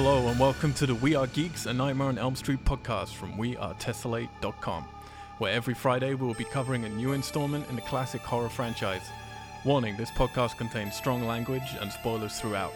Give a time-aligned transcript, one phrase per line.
[0.00, 3.32] Hello and welcome to the We Are Geeks, a Nightmare on Elm Street podcast from
[3.32, 4.84] WeAreTessellate.com,
[5.38, 9.10] where every Friday we will be covering a new installment in the classic horror franchise.
[9.64, 12.74] Warning, this podcast contains strong language and spoilers throughout.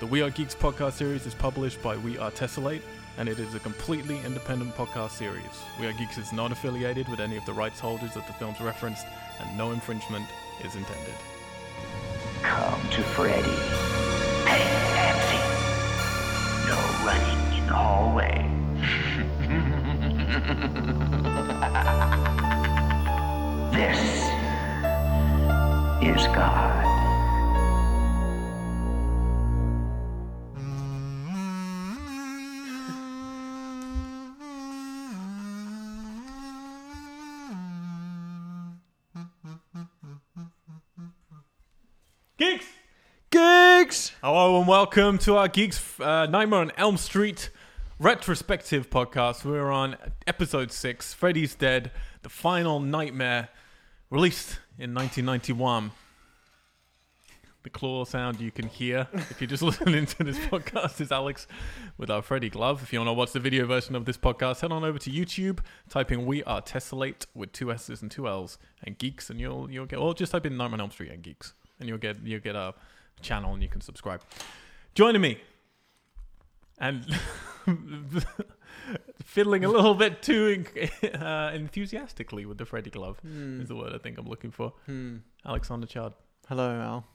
[0.00, 2.82] The We Are Geeks podcast series is published by We Are Tessellate,
[3.18, 5.62] and it is a completely independent podcast series.
[5.78, 8.60] We Are Geeks is not affiliated with any of the rights holders of the films
[8.60, 9.06] referenced,
[9.38, 10.26] and no infringement
[10.64, 11.14] is intended.
[12.42, 14.91] Come to Freddy.
[17.04, 18.48] Running in the hallway.
[23.72, 23.98] this
[26.00, 26.78] is God.
[42.38, 42.71] Geeks!
[43.92, 44.12] Gigs!
[44.22, 47.50] Hello and welcome to our Geeks uh, Nightmare on Elm Street
[47.98, 49.44] retrospective podcast.
[49.44, 51.12] We're on episode six.
[51.12, 51.90] Freddy's Dead,
[52.22, 53.50] the final nightmare,
[54.08, 55.90] released in 1991.
[57.64, 61.46] The claw sound you can hear if you're just listening to this podcast is Alex
[61.98, 62.82] with our Freddy glove.
[62.82, 65.10] If you want to watch the video version of this podcast, head on over to
[65.10, 65.58] YouTube,
[65.90, 69.70] type in "We Are Tessellate" with two S's and two L's and Geeks, and you'll
[69.70, 70.00] you'll get.
[70.00, 72.56] Well, just type in Nightmare on Elm Street and Geeks, and you'll get you'll get
[72.56, 72.72] our
[73.22, 74.22] channel and you can subscribe.
[74.94, 75.40] Joining me
[76.78, 77.04] and
[79.22, 80.64] fiddling a little bit too
[81.14, 84.72] uh, enthusiastically with the Freddy glove is the word I think I'm looking for.
[84.86, 85.18] Hmm.
[85.46, 86.12] Alexander Chard.
[86.48, 87.06] Hello, Al.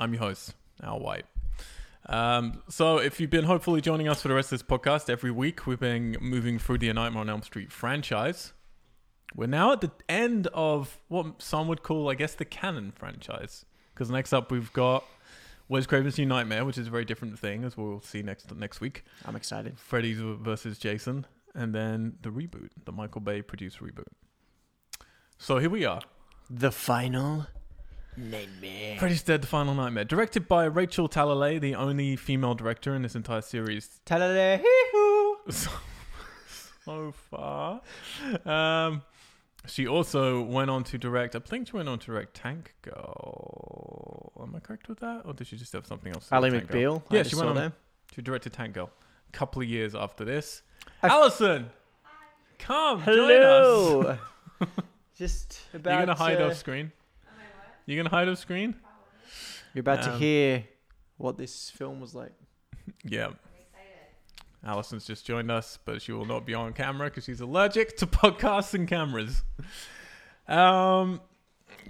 [0.00, 1.26] I'm your host, Al White.
[2.06, 5.30] Um, so, if you've been hopefully joining us for the rest of this podcast, every
[5.30, 8.52] week we've been moving through the Nightmare on Elm Street franchise.
[9.34, 13.64] We're now at the end of what some would call, I guess, the canon franchise.
[13.94, 15.04] Because next up we've got
[15.72, 18.82] Wes Craven's New Nightmare, which is a very different thing, as we'll see next next
[18.82, 19.04] week.
[19.24, 19.78] I'm excited.
[19.78, 24.04] Freddy's versus Jason, and then the reboot, the Michael Bay produced reboot.
[25.38, 26.02] So here we are.
[26.50, 27.46] The final
[28.18, 28.98] nightmare.
[28.98, 33.14] Freddy's Dead: The Final Nightmare, directed by Rachel Talalay, the only female director in this
[33.14, 35.36] entire series Ta-da-da-hee-hoo.
[35.48, 35.70] so,
[36.84, 37.80] so far.
[38.44, 39.00] Um,
[39.66, 41.34] she also went on to direct.
[41.36, 44.32] I think she went on to direct Tank Girl.
[44.42, 46.28] Am I correct with that, or did she just have something else?
[46.32, 47.02] Ali Tank McBeal.
[47.10, 47.54] I Yeah, she went on.
[47.56, 47.72] there.
[48.14, 48.90] She directed Tank Girl.
[49.28, 50.62] A couple of years after this,
[51.02, 51.70] I've- Allison,
[52.58, 53.18] come join us.
[53.28, 54.18] Hello.
[55.16, 55.90] just about.
[55.92, 56.92] You're gonna hide uh, off screen.
[57.86, 58.74] You're gonna hide off screen.
[59.74, 60.64] You're about to Um, hear
[61.16, 62.32] what this film was like.
[63.04, 63.30] Yeah.
[64.64, 68.06] Allison's just joined us, but she will not be on camera because she's allergic to
[68.06, 69.42] podcasts and cameras.
[70.46, 71.20] Um,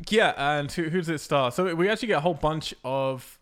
[0.08, 1.50] yeah, and who, who's it star?
[1.50, 3.38] So we actually get a whole bunch of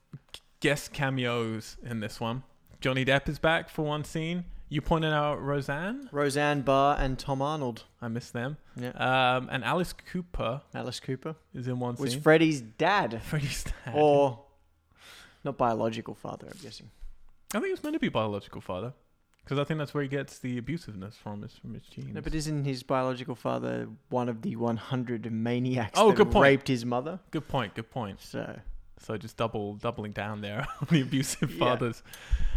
[0.61, 2.43] guest cameos in this one.
[2.81, 4.45] Johnny Depp is back for one scene.
[4.69, 6.09] You pointed out Roseanne.
[6.13, 7.85] Roseanne Barr and Tom Arnold.
[8.01, 8.57] I missed them.
[8.77, 8.91] Yeah.
[8.91, 12.21] Um, and Alice Cooper Alice Cooper is in one was scene.
[12.21, 13.95] Freddy's dad, Freddy's dad.
[13.95, 14.45] or
[15.45, 16.47] not biological father.
[16.51, 16.89] I'm guessing.
[17.53, 18.93] I think it's meant to be biological father.
[19.45, 22.15] Because I think that's where he gets the abusiveness from his from his genes.
[22.15, 26.43] No, but isn't his biological father one of the 100 maniacs Oh, that good point.
[26.45, 27.19] raped his mother?
[27.31, 27.75] good point.
[27.75, 28.21] Good point.
[28.21, 28.59] So
[28.99, 31.59] So just double doubling down there on the abusive Yeah.
[31.59, 32.03] fathers.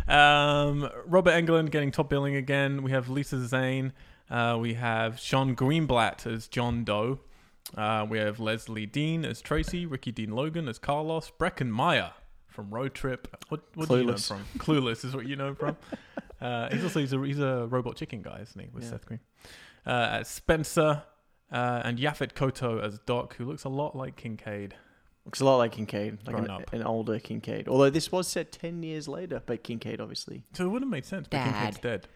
[0.08, 2.84] Um, Robert Englund getting top billing again.
[2.84, 3.94] We have Lisa Zane.
[4.30, 7.20] Uh, we have Shon Greenblatt as John Doe.
[7.78, 9.86] Uh, we have Lezlie Deane as Tracy.
[9.86, 11.32] Ricky Dean Logan as Carlos.
[11.40, 12.12] Breckin Meyer
[12.48, 13.28] from Road Trip.
[13.50, 14.28] What, what do you know Clueless.
[14.28, 14.46] from?
[14.60, 15.78] Clueless is what you know from.
[16.44, 18.68] Uh, he's also he's a, he's a robot chicken guy, isn't he?
[18.74, 18.90] With Yeah.
[18.90, 19.20] Seth Green.
[19.86, 21.04] Uh, Spencer
[21.52, 24.76] uh, and Yaphet Kotto as Doc, who looks a lot like Kincaid.
[25.26, 26.74] Looks a lot like Kincaid, like an, up.
[26.74, 27.70] an older Kincaid.
[27.70, 30.44] Although this was set 10 years later, but Kincaid obviously.
[30.54, 31.82] So it would have made sense, but Kincaid's Dad.
[32.02, 32.08] dead.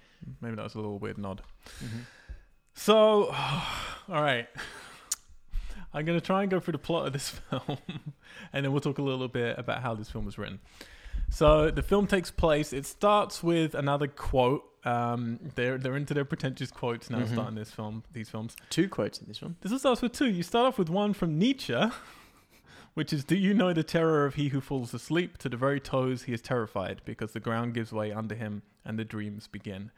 [0.41, 1.41] Maybe that was a little weird nod.
[1.83, 1.99] Mm-hmm.
[2.73, 3.27] So,
[4.09, 4.47] all right.
[5.93, 7.77] I'm going to try and go through the plot of this film,
[8.51, 10.59] and then we'll talk a little bit about how this film was written.
[11.29, 12.73] So the film takes place.
[12.73, 14.63] It starts with another quote.
[14.85, 17.33] Um, they're they're into their pretentious quotes now, Mhm.
[17.33, 18.55] starting this film, these films.
[18.69, 19.57] Two quotes in this one.
[19.61, 20.29] This one starts with two.
[20.29, 21.77] You start off with one from Nietzsche,
[22.93, 25.37] which is Do you know the terror of he who falls asleep?
[25.39, 28.97] To the very toes he is terrified, because the ground gives way under him and
[28.97, 29.91] the dreams begin.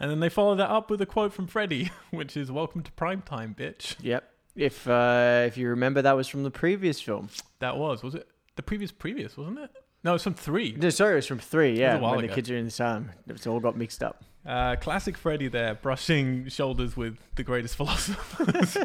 [0.00, 2.92] And then they follow that up with a quote from Freddy, which is Welcome to
[2.92, 3.94] prime time, bitch.
[4.00, 4.28] Yep.
[4.56, 7.28] If uh, if you remember, that was from the previous film.
[7.60, 8.26] That was, was it
[8.56, 9.70] the previous previous, wasn't it?
[10.04, 10.74] No, it's from three.
[10.76, 11.78] No, sorry, it was from three.
[11.78, 12.26] Yeah, when ago.
[12.26, 14.24] the kids are in the arm, it's all got mixed up.
[14.44, 18.76] Uh, classic Freddy there, brushing shoulders with the greatest philosophers.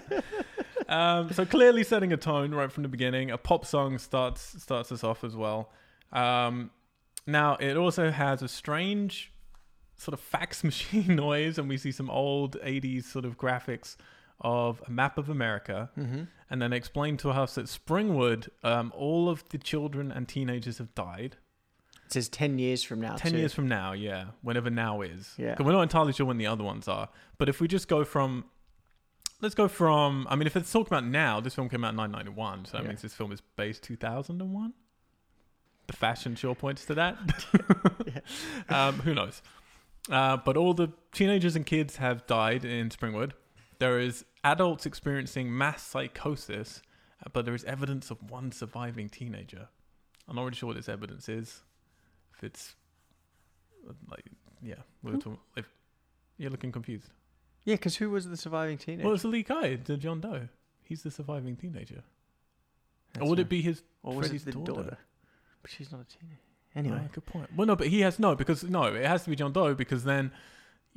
[0.87, 3.31] um, so clearly setting a tone right from the beginning.
[3.31, 5.71] A pop song starts starts us off as well.
[6.11, 6.69] Um,
[7.25, 9.31] Now it also has a strange
[9.95, 13.95] sort of fax machine noise, and we see some old '80s sort of graphics
[14.41, 16.23] of a map of America, Mm-hmm.
[16.49, 20.93] and then explain to us that Springwood, um, all of the children and teenagers have
[20.95, 21.37] died.
[22.05, 23.15] It says 10 years from now.
[23.15, 23.37] Ten too.
[23.39, 25.33] years from now, yeah, whenever now is.
[25.37, 25.55] Yeah.
[25.59, 27.09] we're not entirely sure when the other ones are.
[27.37, 28.45] But if we just go from,
[29.41, 30.25] let's go from.
[30.29, 32.83] I mean, if it's talking about now, this film came out in 1991, so that
[32.83, 32.87] Yeah.
[32.89, 34.73] means this film is based 2001.
[35.87, 37.17] The fashion sure points to that.
[38.69, 39.41] um, who knows?
[40.09, 43.31] Uh, but all the teenagers and kids have died in Springwood.
[43.79, 46.81] There is adults experiencing mass psychosis,
[47.23, 49.69] uh, but there is evidence of one surviving teenager.
[50.27, 51.61] I'm not really sure what this evidence is.
[52.35, 52.75] If it's
[53.87, 54.25] uh, like,
[54.61, 55.69] yeah, we were talking, if
[56.37, 57.09] you're looking confused.
[57.65, 59.05] Yeah, because who was the surviving teenager?
[59.05, 60.47] Well, it's the lead guy, the John Doe.
[60.83, 62.03] He's the surviving teenager.
[63.13, 63.83] That's or would it be his?
[64.03, 64.73] Or was Freddy's it the daughter?
[64.73, 64.97] daughter?
[65.61, 66.39] But she's not a teenager.
[66.75, 67.01] Anyway.
[67.03, 67.49] Oh, good point.
[67.55, 70.03] Well, no, but he has no because no, it has to be John Doe because
[70.03, 70.31] then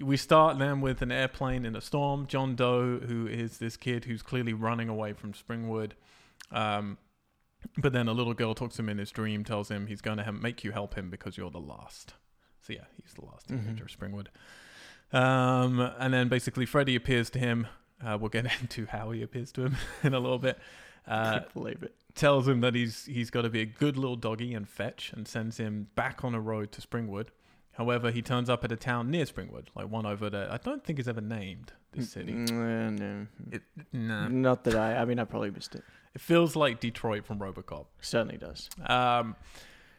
[0.02, 2.26] we start then with an airplane in a storm.
[2.26, 5.93] John Doe, who is this kid who's clearly running away from Springwood,
[6.52, 6.99] um,
[7.76, 10.19] but then a little girl talks to him in his dream, tells him he's going
[10.19, 12.14] to make you help him because you're the last.
[12.62, 13.62] So yeah, he's the last Mhm.
[13.64, 14.26] teenager of Springwood.
[15.12, 17.67] Um, and then basically Freddy appears to him.
[18.05, 20.58] Uh, we'll get into how he appears to him in a little bit.
[21.06, 21.94] Uh, Can't believe it.
[22.14, 25.26] tells him that he's he's got to be a good little doggy and fetch, and
[25.26, 27.29] sends him back on a road to Springwood.
[27.72, 30.52] However, he turns up at a town near Springwood, like one over there.
[30.52, 32.32] I don't think is ever named this city.
[32.32, 33.26] Mm, no.
[33.52, 33.62] It,
[33.93, 34.28] nah.
[34.28, 34.96] Not that I.
[34.96, 35.82] I mean, I probably missed it.
[36.14, 37.87] it feels like Detroit from RoboCop.
[38.00, 38.69] Certainly does.
[38.87, 39.37] Um,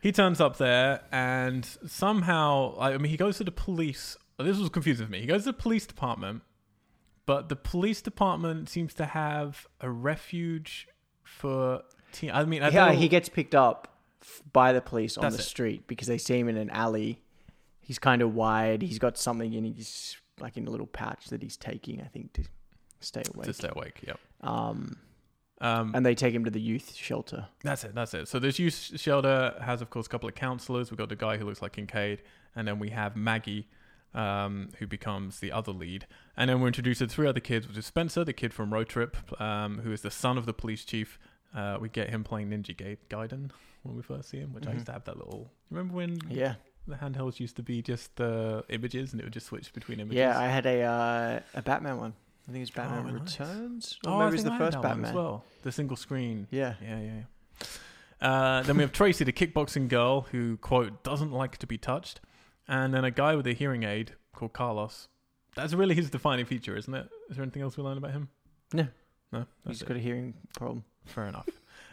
[0.01, 4.17] he turns up there, and somehow, I mean, he goes to the police.
[4.38, 5.21] This was confusing for me.
[5.21, 6.41] He goes to the police department,
[7.25, 10.88] but the police department seems to have a refuge
[11.24, 12.31] for teen.
[12.31, 13.88] I mean, I yeah, he gets picked up
[14.51, 15.45] by the police on That's the it.
[15.45, 17.21] street because they see him in an alley.
[17.91, 18.81] He's kind of wired.
[18.81, 21.99] He's got something in his like in a little pouch that he's taking.
[22.01, 22.43] I think to
[23.01, 23.47] stay awake.
[23.47, 23.99] to stay awake.
[24.07, 24.17] Yep.
[24.39, 24.97] Um,
[25.59, 27.47] Um, and they take him to the youth shelter.
[27.63, 27.93] That's it.
[27.93, 28.29] That's it.
[28.29, 30.89] So this youth shelter has, of course, a couple of counselors.
[30.89, 32.21] We've got the guy who looks like Kincaid,
[32.55, 33.67] and then we have Maggie,
[34.13, 36.07] um, who becomes the other lead.
[36.38, 38.88] And then we're introduced to three other kids, which is Spencer, the kid from Road
[38.88, 41.19] Trip, um, who is the son of the police chief.
[41.53, 42.73] Uh, we get him playing Ninja
[43.09, 43.51] Gaiden
[43.83, 44.85] when we first see him, which I used Mhm.
[44.88, 45.51] to have that little.
[45.69, 46.55] Remember when Yeah,
[46.87, 50.17] the handhelds used to be just the images, and it would just switch between images?
[50.17, 50.37] yeah.
[50.39, 52.13] I had a uh, a Batman one.
[52.47, 53.13] I think it's Batman Oh.
[53.13, 53.99] Returns.
[54.05, 55.09] oh, Or I maybe it's the I first Batman.
[55.09, 55.43] as well.
[55.63, 56.47] The single screen.
[56.49, 56.73] Yeah.
[56.81, 57.11] Yeah, yeah,
[58.21, 58.27] yeah.
[58.27, 62.19] Uh, then we have Tracy, the kickboxing girl, who quote doesn't like to be touched,
[62.67, 65.07] and then a guy with a hearing aid called Carlos.
[65.55, 67.09] That's really his defining feature, isn't it?
[67.29, 68.29] Is there anything else we learned about him?
[68.73, 68.87] No.
[69.31, 69.87] No, He's it.
[69.87, 70.83] got a hearing problem.
[71.05, 71.47] Fair enough.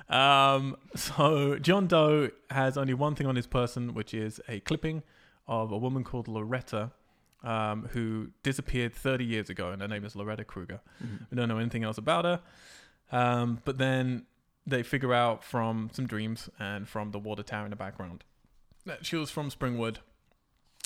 [0.09, 5.03] Um, so John Doe has only one thing on his person, which is a clipping
[5.47, 6.93] of a woman called Loretta,
[7.43, 10.81] um, who disappeared 30 years ago, and her name is Loretta Kruger.
[11.31, 12.41] We don't know anything else about her.
[13.11, 14.27] Um, but then
[14.67, 18.25] they figure out from some dreams and from the water tower in the background
[18.85, 19.99] that she was from Springwood.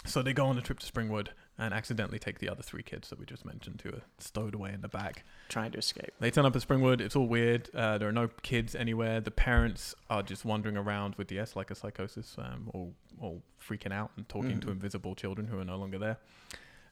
[0.05, 3.09] So they go on a trip to Springwood and accidentally take the other three kids
[3.11, 5.25] that we just mentioned who are stowed away in the back.
[5.49, 6.11] Trying to escape.
[6.19, 7.01] They turn up at Springwood.
[7.01, 7.69] It's all weird.
[7.75, 9.21] Uh, there are no kids anywhere.
[9.21, 13.93] The parents are just wandering around with yes, like a psychosis, um, all all freaking
[13.93, 14.73] out and talking to Mhm.
[14.73, 16.19] invisible children who are no longer there.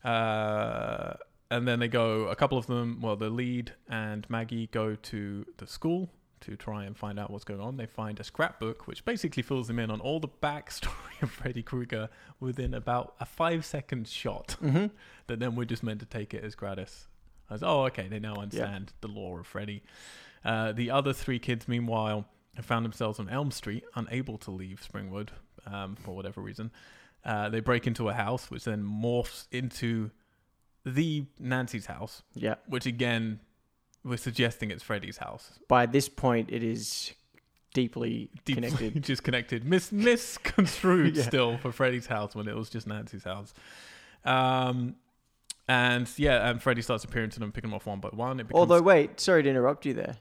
[0.04, 1.14] Uh,
[1.50, 2.28] and then they go.
[2.28, 6.10] A couple of them, well, the lead and Maggie go to the school
[6.42, 7.76] to try and find out what's going on.
[7.76, 10.90] They find a scrapbook which basically fills them in on all the backstory
[11.22, 12.08] of Freddy Krueger
[12.40, 14.86] within about a five second shot Mm-hmm.
[15.26, 17.06] that then we're just meant to take it as gratis.
[17.50, 19.82] As oh, okay, they now understand the lore of Freddy.
[20.44, 24.80] Uh, the other three kids, meanwhile, have found themselves on Elm Street, unable to leave
[24.88, 25.28] Springwood
[25.66, 26.70] um, for whatever reason.
[27.24, 30.10] Uh, they break into a house, which then morphs into
[30.86, 32.54] the Nancy's house, Yeah.
[32.66, 33.40] which again,
[34.04, 35.58] we're suggesting it's Freddy's house.
[35.68, 37.12] By this point, it is
[37.74, 39.02] deeply, Deeply connected.
[39.02, 41.22] just connected, mis- misconstrued Yeah.
[41.24, 43.52] still for Freddy's house when it was just Nancy's house.
[44.24, 44.96] Um,
[45.68, 48.40] and yeah, and Freddy starts appearing to them, picking them off one by one.
[48.40, 50.16] It becomes, Although, wait, sorry to interrupt you there.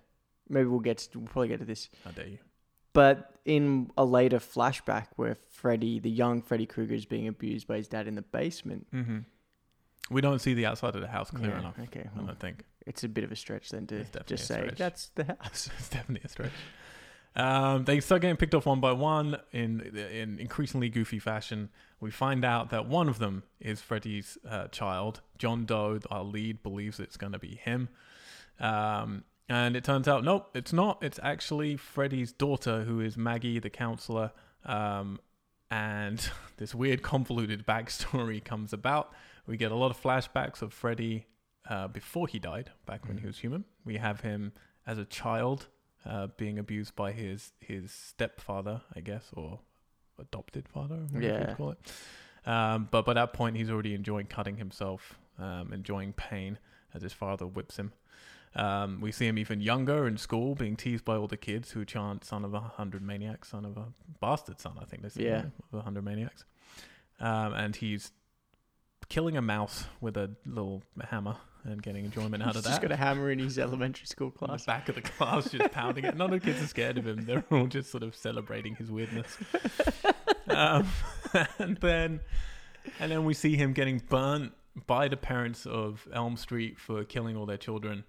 [0.47, 1.89] Maybe we'll get to, we'll probably get to this.
[2.05, 2.37] how dare you?
[2.93, 7.77] But in a later flashback where Freddy, the young Freddy Krueger, is being abused by
[7.77, 8.87] his dad in the basement.
[8.91, 9.19] hmm
[10.09, 11.79] We don't see the outside of the house clear Yeah, enough.
[11.79, 15.09] Okay, I don't think it's a bit of a stretch then to just say that's
[15.15, 15.69] the house.
[15.79, 16.51] it's definitely a stretch.
[17.35, 21.69] Um, they start getting picked off one by one in in increasingly goofy fashion.
[21.99, 25.21] We find out that one of them is Freddy's uh, child.
[25.37, 27.89] John Doe, our lead, believes it's going to be him.
[28.59, 31.03] Um, and it turns out, nope, it's not.
[31.03, 34.31] It's actually Freddy's daughter, who is Maggie, the counselor.
[34.65, 35.19] Um,
[35.71, 39.13] and this weird convoluted backstory comes about.
[39.49, 41.25] We get a lot of flashbacks of Freddy
[41.67, 43.65] uh, before he died, back when he was human.
[43.83, 44.53] We have him
[44.85, 45.67] as a child
[46.05, 49.59] uh, being abused by his his stepfather, I guess, or
[50.19, 51.49] adopted father, whatever Yeah.
[51.49, 51.79] you call it.
[52.45, 56.59] Um, but by that point, he's already enjoying cutting himself, um, enjoying pain
[56.93, 57.91] as his father whips him.
[58.55, 61.85] Um, we see him even younger in school, being teased by all the kids who
[61.85, 63.85] chant "son of a hundred maniacs, son of a
[64.21, 65.45] bastard son." I think they say Yeah.
[65.73, 66.45] of a hundred maniacs.
[67.19, 68.11] Um, and he's
[69.09, 72.87] killing a mouse with a little hammer and getting enjoyment out He's of just that.
[72.89, 74.65] got a hammer in his elementary school In the class.
[74.65, 76.15] back of the class, just pounding it.
[76.15, 77.25] None of the kids are scared of him.
[77.25, 79.37] They're all just sort of celebrating his weirdness.
[80.49, 80.87] um,
[81.59, 82.19] and then,
[82.99, 84.53] and then we see him getting burnt
[84.87, 88.03] by the parents of Elm Street for killing all their children.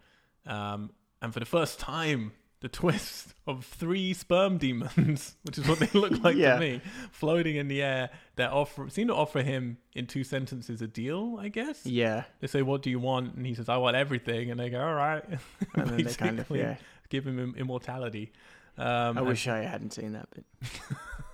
[0.47, 0.91] Um,
[1.23, 5.89] and for the first time, the twist of three sperm demons, which is what they
[5.99, 6.55] look like Yeah.
[6.55, 10.83] to me, floating in the air, that offer seem to offer him in two sentences
[10.83, 11.39] a deal.
[11.41, 14.51] I guess Yeah, they say, "What do you want?" And he says, "I want everything."
[14.51, 15.25] And they go, "All right."
[15.75, 16.77] and then they kind of yeah.
[17.09, 18.33] give him immortality.
[18.79, 20.45] Um, I wish I hadn't seen that bit.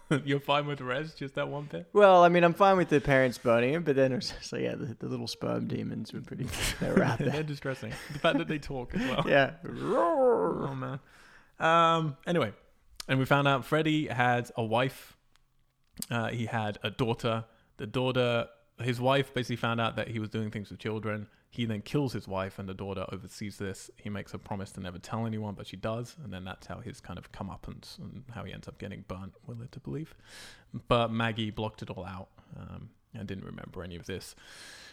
[0.24, 1.86] you're fine with the rest, just that one bit.
[1.92, 4.56] Well, I mean, I'm fine with the parents burning him, but then it was so
[4.56, 6.46] yeah, the, the little sperm demons were pretty.
[6.80, 7.92] They were out They're distressing.
[8.12, 9.24] The fact that they talk as well.
[9.28, 9.52] yeah.
[9.68, 11.00] Oh man.
[11.58, 12.16] Um.
[12.26, 12.52] Anyway,
[13.08, 15.16] and we found out Freddy had a wife.
[16.10, 17.44] Uh, he had a daughter.
[17.78, 18.46] The daughter,
[18.80, 21.26] his wife, basically found out that he was doing things with children.
[21.56, 23.90] He then kills his wife, and the daughter oversees this.
[23.96, 26.80] He makes a promise to never tell anyone, but she does, and then that's how
[26.80, 29.32] his kind of comeuppance and how he ends up getting burnt.
[29.46, 30.14] We're led to believe,
[30.88, 34.34] but Maggie blocked it all out um, and didn't remember any of this.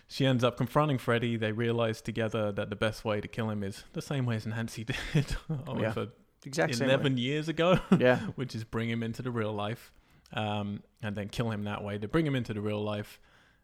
[0.08, 1.36] She ends up confronting Freddy.
[1.38, 4.46] They realize together that the best way to kill him is the same way as
[4.46, 4.84] Nancy
[5.15, 5.36] did
[5.67, 6.10] over
[6.46, 6.88] Exact same.
[6.88, 6.93] way.
[6.93, 8.20] 11 years ago, Yeah.
[8.36, 9.91] which is bring him into the real life
[10.34, 11.98] um, and then kill him that way.
[11.98, 13.20] To bring him into the real life,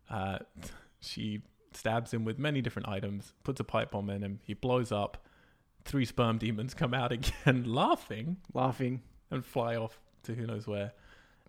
[0.10, 0.40] uh,
[1.02, 1.42] she
[1.74, 4.40] stabs him with many different items, puts a pipe bomb in him.
[4.44, 5.18] He blows up.
[5.86, 9.02] Three sperm demons come out again, laughing, Laughing.
[9.32, 10.92] and fly off to who knows where.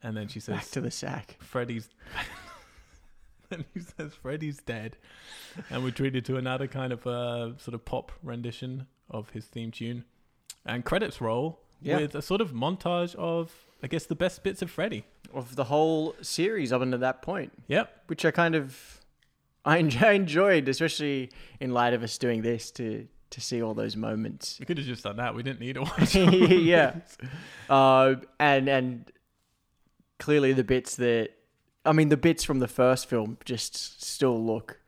[0.02, 1.36] And then she says, Back to the sack.
[1.40, 1.88] Freddy's.
[3.50, 4.96] and he says Freddy's dead,
[5.70, 9.70] and we're treated to another kind of uh, sort of pop rendition of his theme
[9.72, 10.04] tune,
[10.64, 11.98] and credits roll Yeah.
[11.98, 15.04] with a sort of montage of, I guess, the best bits of Freddy.
[15.34, 18.04] Of the whole series up until that point, Yep.
[18.06, 18.99] which I kind of
[19.64, 24.56] I enjoyed, especially in light of us doing this to to see all those moments.
[24.58, 25.34] We could have just done that.
[25.36, 26.14] We didn't need to watch.
[26.14, 26.96] yeah.
[27.68, 29.12] Uh, and and
[30.18, 31.30] clearly the bits that
[31.84, 34.80] I mean the bits from the first film just still look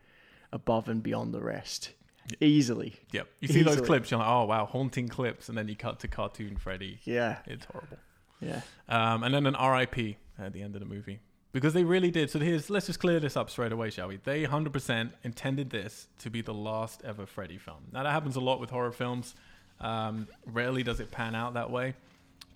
[0.52, 1.93] above and beyond the rest
[2.41, 2.95] easily.
[3.12, 3.29] Yep.
[3.41, 6.09] You see those clips, you're like, oh wow, haunting clips, and then you cut to
[6.09, 7.00] cartoon Freddy.
[7.05, 7.38] Yeah.
[7.47, 7.99] It's horrible.
[8.41, 8.61] Yeah.
[8.88, 11.21] Um, and then an RIP at the end of the movie.
[11.52, 12.30] Because they really did.
[12.30, 14.16] So here's let's just clear this up straight away, shall we?
[14.16, 17.85] They 100% intended this to be the last ever Freddy film.
[17.92, 19.35] Now that happens a lot with horror films.
[19.80, 21.94] Um, rarely does it pan out that way,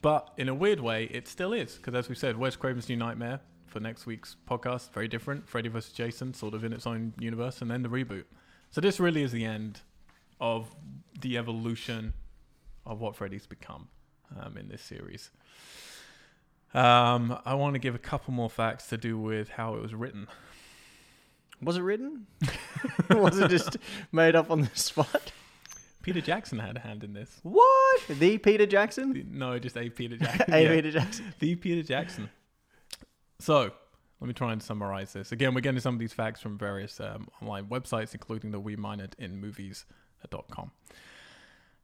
[0.01, 1.75] but in a weird way, it still is.
[1.75, 5.49] Because as we said, Wes Craven's New Nightmare for next week's podcast very different.
[5.49, 5.93] Freddy vs.
[5.93, 8.25] Jason, sort of in its own universe, and then the reboot.
[8.71, 9.81] So this really is the end
[10.41, 10.75] of
[11.21, 12.13] the evolution
[12.85, 13.89] of what Freddy's become
[14.41, 15.31] um, in this series.
[16.77, 19.95] Um, I want to give a couple more facts to do with how it was
[19.95, 20.27] written.
[21.63, 22.27] Was it written?
[23.11, 23.79] was it just
[24.13, 25.33] made up on the spot?
[26.03, 27.41] Peter Jackson had a hand in this.
[27.43, 28.03] What?
[28.09, 29.27] The Peter Jackson?
[29.33, 30.53] No, just a Peter Jackson.
[30.53, 31.35] A Yeah, Peter Jackson.
[31.39, 32.29] the Peter Jackson.
[33.39, 33.73] So,
[34.21, 35.33] let me try and summarize this.
[35.33, 38.77] Again, we're getting some of these facts from various um, online websites, including the We
[38.77, 40.73] Mine It in Movies.com.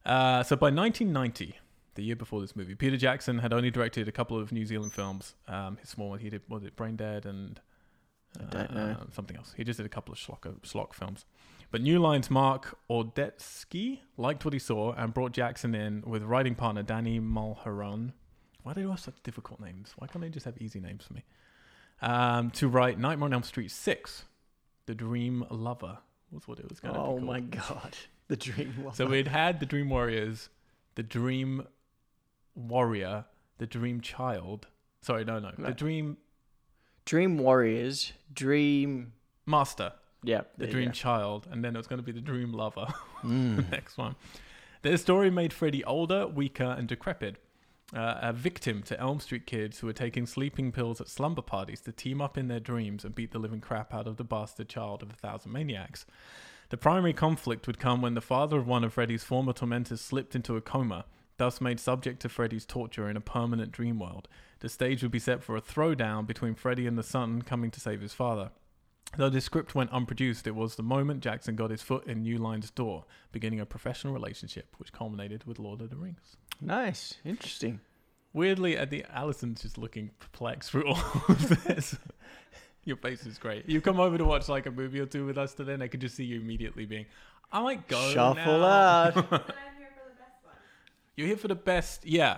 [0.05, 1.57] Uh, so, by 1990,
[1.95, 4.93] the year before this movie, Peter Jackson had only directed a couple of New Zealand
[4.93, 5.35] films.
[5.47, 7.59] Um, his small one, he did, was it Brain Dead and
[8.39, 8.95] I don't know.
[8.99, 9.53] uh, something else.
[9.55, 11.25] He just did a couple of schlock, schlock films.
[11.71, 16.55] But New Line's Mark Ordesky liked what he saw and brought Jackson in with writing
[16.55, 18.13] partner Danny Mulheron.
[18.63, 19.93] Why do they all have such difficult names?
[19.97, 21.23] Why can't they just have easy names for me?
[22.01, 24.23] Um, to write Nightmare on Elm Street 6,
[24.87, 25.97] The Dream Lover
[26.31, 27.95] was what it was going to Oh be Oh my god.
[28.29, 28.95] The dream lover.
[28.95, 30.47] So we'd had the Dream Warriors,
[30.95, 31.67] the Dream
[32.55, 33.25] Warrior,
[33.57, 34.67] the Dream Child.
[35.01, 35.51] Sorry, no, no.
[35.57, 35.67] No.
[35.67, 36.17] The Dream
[37.05, 39.13] Dream Warriors, Dream
[39.45, 39.93] Master.
[40.25, 40.93] Yeah, the there you dream go.
[40.93, 42.87] child, and then it was going to be the dream lover.
[43.23, 43.55] Mm.
[43.55, 44.15] the next one.
[44.81, 47.37] Their story made Freddy older, weaker, and decrepit.
[47.95, 51.79] Uh, a victim to Elm Street kids who were taking sleeping pills at slumber parties
[51.81, 54.67] to team up in their dreams and beat the living crap out of the bastard
[54.67, 56.05] child of a thousand maniacs.
[56.67, 60.35] The primary conflict would come when the father of one of Freddy's former tormentors slipped
[60.35, 61.05] into a coma,
[61.37, 64.27] thus made subject to Freddy's torture in a permanent dream world.
[64.59, 67.79] The stage would be set for a throwdown between Freddy and the son coming to
[67.79, 68.51] save his father.
[69.17, 72.37] Though this script went unproduced, it was the moment Jackson got his foot in New
[72.37, 76.37] Line's door, beginning a professional relationship which culminated with Lord of the Rings.
[76.59, 77.79] Nice, interesting.
[78.31, 81.95] Weirdly, at the Allison's just looking perplexed through all of this.
[82.85, 83.69] Your face is great.
[83.69, 85.87] You come over to watch like a movie or two with us today, and I
[85.87, 87.05] could just see you immediately being,
[87.51, 89.13] "I might go Shuffle now." out.
[89.29, 90.55] But I'm here for the best one.
[91.15, 92.05] You're here for the best.
[92.05, 92.37] Yeah,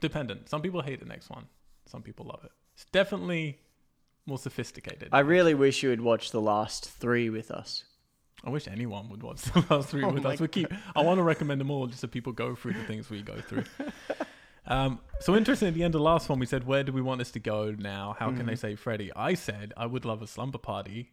[0.00, 0.48] dependent.
[0.48, 1.46] Some people hate the next one.
[1.86, 2.52] Some people love it.
[2.74, 3.58] It's definitely
[4.26, 5.08] more sophisticated.
[5.12, 7.84] I really wish you would watch the last three with us.
[8.44, 10.40] I wish anyone would watch the last three Oh with us.
[10.40, 10.68] We keep.
[10.94, 13.36] I want to recommend them all just so people go through the things we go
[13.36, 13.64] through.
[14.66, 15.68] Um, so interesting.
[15.68, 17.38] At the end of the last one, we said, "Where do we want this to
[17.38, 18.16] go now?
[18.18, 21.12] How can they save Freddy?" I said, "I would love a slumber party."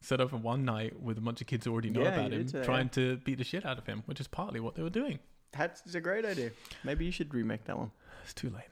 [0.00, 2.32] Set up for one night with a bunch of kids who already know Yeah, about
[2.32, 4.82] him, say, trying to beat the shit out of him, which is partly what they
[4.82, 5.20] were doing.
[5.56, 6.50] That's a great idea.
[6.84, 7.90] Maybe you should remake that one.
[8.24, 8.68] It's too late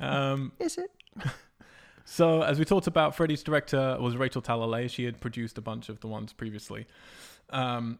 [0.00, 0.32] now.
[0.32, 0.90] Um, Is it?
[2.08, 4.88] So, as we talked about, Freddy's director was Rachel Talalay.
[4.88, 6.86] She had produced a bunch of the ones previously.
[7.50, 7.98] Um,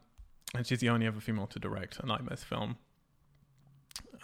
[0.54, 2.76] and she's the only other female to direct a Nightmares film.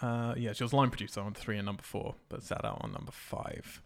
[0.01, 2.93] Uh, yeah, she was line producer on three and number four, but sat out on
[2.93, 3.81] number five.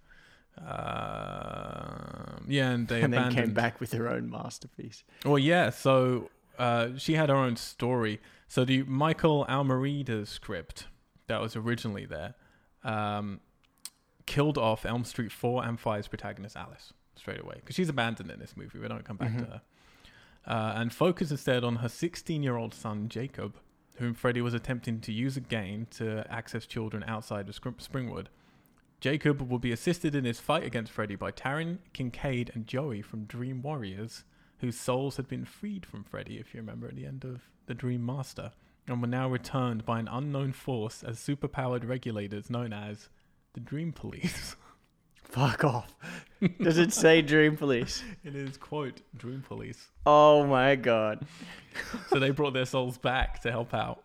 [0.59, 3.45] Um yeah, and they and then abandoned.
[3.47, 5.03] came back with her own masterpiece.
[5.25, 5.69] Well, yeah.
[5.71, 8.19] So uh, she had her own story.
[8.47, 10.87] So the Michael Almereyda script
[11.27, 12.35] that was originally there
[12.83, 13.41] um,
[14.25, 18.39] killed off Elm Street 4 and 5's protagonist Alice straight away because she's abandoned in
[18.39, 18.79] this movie.
[18.79, 19.61] We don't come back to her.
[20.45, 23.57] Uh, and focus instead on her 16 year old son, Jacob,
[23.97, 28.27] whom Freddy was attempting to use again to access children outside of Springwood.
[28.99, 33.25] Jacob will be assisted in his fight against Freddy by Taryn, Kincaid, and Joey from
[33.25, 34.23] Dream Warriors,
[34.59, 37.73] whose souls had been freed from Freddy, if you remember, at the end of The
[37.73, 38.51] Dream Master,
[38.87, 43.09] and were now returned by an unknown force as superpowered regulators known as
[43.53, 44.55] the Dream Police.
[45.23, 45.93] Fuck off.
[46.61, 48.01] Does it say Dream Police?
[48.23, 49.89] it is, quote, Dream Police.
[50.05, 51.25] Oh my god.
[52.07, 54.03] so they brought their souls back to help out.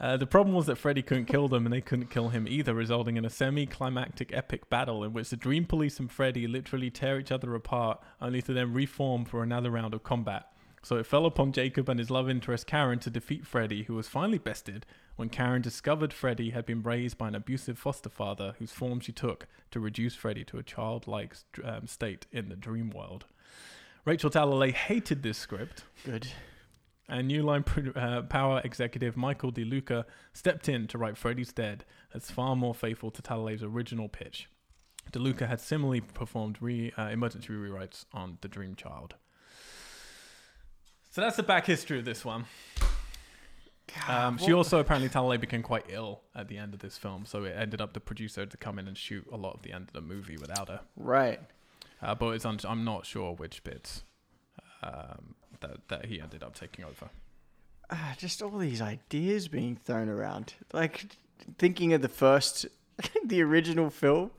[0.00, 2.72] Uh, the problem was that Freddy couldn't kill them and they couldn't kill him either,
[2.72, 6.90] resulting in a semi climactic epic battle in which the Dream Police and Freddy literally
[6.90, 10.46] tear each other apart, only to then reform for another round of combat.
[10.82, 14.08] So it fell upon Jacob and his love interest Karen to defeat Freddy, who was
[14.08, 14.86] finally bested
[15.16, 19.12] when Karen discovered Freddy had been raised by an abusive foster father whose form she
[19.12, 23.26] took to reduce Freddy to a childlike um, state in the dream world.
[24.06, 26.28] Rachel Talalay hated this script Good.
[27.10, 27.64] And New Line
[27.96, 33.10] uh, Power executive Michael DeLuca stepped in to write Freddy's Dead as far more faithful
[33.10, 34.48] to Talalay's original pitch.
[35.12, 39.14] DeLuca had similarly performed re- uh, emergency rewrites on The Dream Child.
[41.10, 42.44] So that's the back history of this one.
[44.08, 47.42] Um, she also apparently Talalay became quite ill at the end of this film, so
[47.42, 49.72] it ended up the producer had to come in and shoot a lot of the
[49.72, 50.80] end of the movie without her.
[50.96, 51.40] Right.
[52.00, 54.04] Uh, but it's un- I'm not sure which bits
[54.82, 57.10] um, that that he ended up taking over.
[57.90, 60.54] Ah, just all these ideas being thrown around.
[60.72, 61.06] Like
[61.58, 62.66] thinking of the first,
[63.24, 64.30] the original film.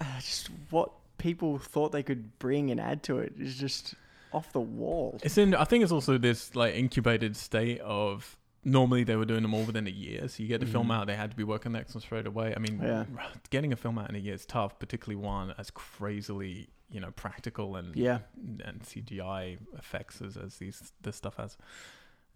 [0.00, 3.94] Uh, just what people thought they could bring and add to it is just
[4.32, 5.18] off the wall.
[5.22, 5.54] It's in.
[5.54, 8.36] I think it's also this like incubated state of.
[8.66, 11.06] Normally they were doing them all within a year, so you get the film out.
[11.06, 12.54] They had to be working the next one straight away.
[12.56, 13.04] I mean, Yeah.
[13.50, 17.10] getting a film out in a year is tough, particularly one as crazily you know
[17.10, 18.20] practical and Yeah.
[18.64, 21.58] and CGI effects as, as these this stuff has.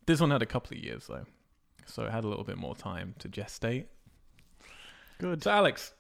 [0.07, 1.25] This one had a couple of years though,
[1.87, 3.87] so it had a little bit more time to gestate.
[5.18, 5.42] Good.
[5.42, 5.94] So Alex,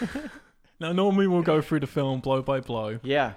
[0.80, 3.34] now normally we'll go through the film blow by blow, Yeah.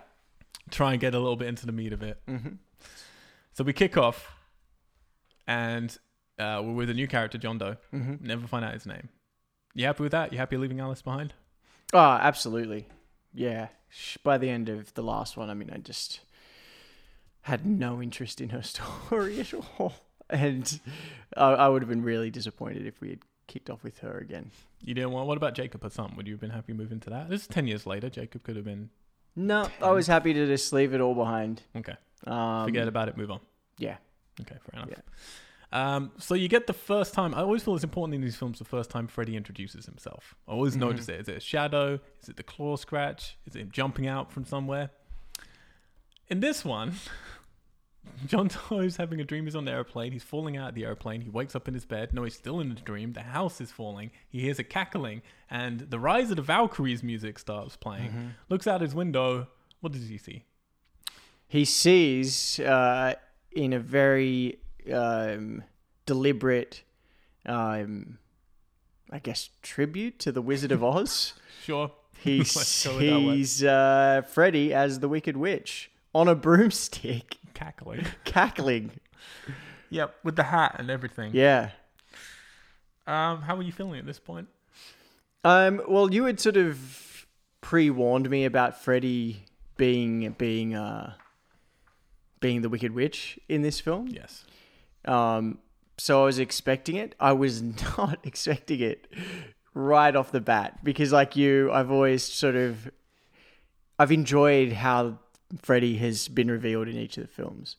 [0.70, 2.20] try and get a little bit into the meat of it.
[2.28, 2.56] Mm-hmm.
[3.54, 4.32] So we kick off,
[5.48, 5.96] and
[6.40, 7.76] uh, we're with a new character, John Doe.
[7.94, 8.26] Mm-hmm.
[8.26, 9.10] Never find out his name.
[9.74, 10.32] You happy with that?
[10.32, 11.34] You happy leaving Alice behind?
[11.94, 12.88] Oh, absolutely.
[13.34, 13.68] Yeah.
[14.24, 16.22] By the end of the last one, I mean, I just
[17.42, 19.94] had no interest in her story at all.
[20.30, 20.80] And
[21.36, 24.52] I, I would have been really disappointed if we had kicked off with her again.
[24.84, 25.28] You didn't want.
[25.28, 26.16] What about Jacob or something?
[26.16, 27.30] Would you have been happy moving to that?
[27.30, 28.10] This is ten years later.
[28.10, 28.90] Jacob could have been
[29.36, 31.62] No, I was happy to just leave it all behind.
[31.76, 31.96] okay.
[32.26, 33.18] Um, Forget about it.
[33.18, 33.40] Move on.
[33.78, 33.98] Yeah.
[34.40, 34.98] Okay, fair enough.
[35.74, 37.34] Um, so you get the first time.
[37.34, 40.36] I always feel it's important in these films the first time Freddy introduces himself.
[40.48, 40.82] I always Mm-hmm.
[40.82, 41.22] notice it.
[41.22, 42.00] Is it a shadow?
[42.22, 43.38] Is it the claw scratch?
[43.46, 44.90] Is it him jumping out from somewhere?
[46.28, 46.94] In this one,
[48.26, 49.46] John Doe's having a dream.
[49.46, 50.12] He's on the airplane.
[50.12, 51.22] He's falling out of the airplane.
[51.22, 52.14] He wakes up in his bed.
[52.14, 53.14] No, he's still in the dream.
[53.14, 54.12] The house is falling.
[54.30, 58.10] He hears a cackling, and the Rise of the Valkyries music starts playing.
[58.10, 58.28] Mm-hmm.
[58.50, 59.48] Looks out his window.
[59.82, 60.44] What does he see?
[61.48, 63.16] He sees uh,
[63.52, 64.60] in a very
[64.94, 65.64] um,
[66.06, 66.84] deliberate
[67.46, 68.18] um,
[69.12, 71.34] I guess tribute to the Wizard of Oz.
[71.64, 71.92] Sure.
[72.24, 73.36] He's Let's go with that way.
[73.38, 78.06] he's uh, Freddy as the Wicked Witch on a broomstick, Cackling.
[78.26, 78.92] cackling.
[79.92, 81.32] yep, with the hat and everything.
[81.36, 81.70] Yeah.
[83.06, 84.48] Um, how are you feeling at this point?
[85.44, 87.28] Um, well, you had sort of
[87.62, 89.46] pre-warned me about Freddy
[89.78, 91.14] being being uh,
[92.40, 94.08] being the Wicked Witch in this film.
[94.08, 94.46] Yes.
[95.06, 95.60] Um,
[95.98, 97.16] so I was expecting it.
[97.20, 97.62] I was
[97.98, 99.08] not expecting it
[99.74, 102.90] right off the bat because, like you, I've always sort of
[104.00, 105.20] I've enjoyed how
[105.62, 107.76] Freddy has been revealed in each of the films.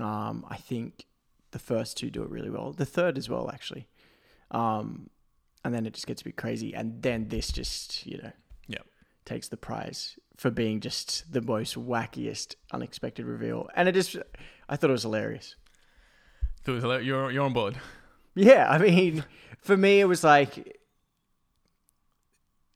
[0.00, 1.06] Um, I think
[1.50, 2.72] the first two do it really well.
[2.72, 3.86] The third as well, actually.
[4.50, 5.10] Um,
[5.64, 8.32] and then it just gets a bit crazy, and then this just you know
[8.68, 8.86] Yep.
[9.24, 13.68] takes the prize for being just the most wackiest, unexpected reveal.
[13.74, 14.16] And it just,
[14.68, 15.56] I thought it was hilarious.
[16.66, 17.76] So it's like- you're you're on board.
[18.34, 19.24] Yeah, I mean,
[19.60, 20.76] for me, it was like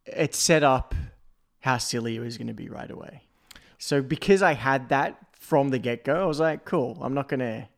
[0.07, 0.95] it set up
[1.61, 3.25] how silly it was going to be right away.
[3.79, 6.99] So because I had that from the get go, I was like, cool.
[7.03, 7.69] I'm not gonna.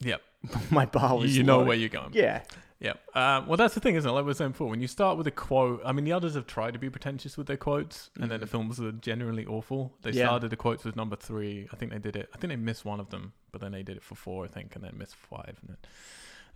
[0.00, 0.22] Yep.
[0.70, 1.36] My bar was.
[1.36, 1.64] You know low.
[1.64, 2.10] where you're going.
[2.12, 2.42] Yeah,
[2.84, 3.16] Yep.
[3.16, 4.12] Um, well, that's the thing, isn't it?
[4.12, 6.34] Like we were saying before, when you start with a quote, I mean, the others
[6.34, 9.94] have tried to be pretentious with their quotes, and then the films are generally awful.
[10.02, 10.26] They Yeah.
[10.26, 11.66] started the quotes with number three.
[11.72, 12.28] I think they did it.
[12.34, 14.48] I think they missed one of them, but then they did it for four, I
[14.48, 15.58] think, and then missed five.
[15.66, 15.76] And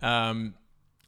[0.01, 0.53] then, um,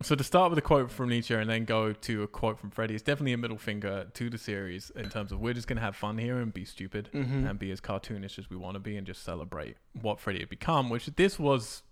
[0.02, 2.72] so to start with a quote from Nietzsche and then go to a quote from
[2.72, 5.78] Freddy is definitely a middle finger to the series in terms of we're just going
[5.78, 8.80] to have fun here and be stupid and be as cartoonish as we want to
[8.80, 11.84] be and just celebrate what Freddy had become, which this was.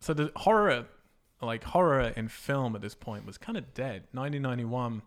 [0.00, 0.86] So the horror,
[1.40, 4.04] like horror in film at this point was kind of dead.
[4.12, 5.02] 1991,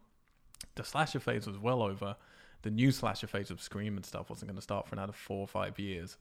[0.76, 2.16] the slasher phase was well over.
[2.62, 5.42] The new slasher phase of Scream and stuff wasn't going to start for another four
[5.42, 6.18] or five years.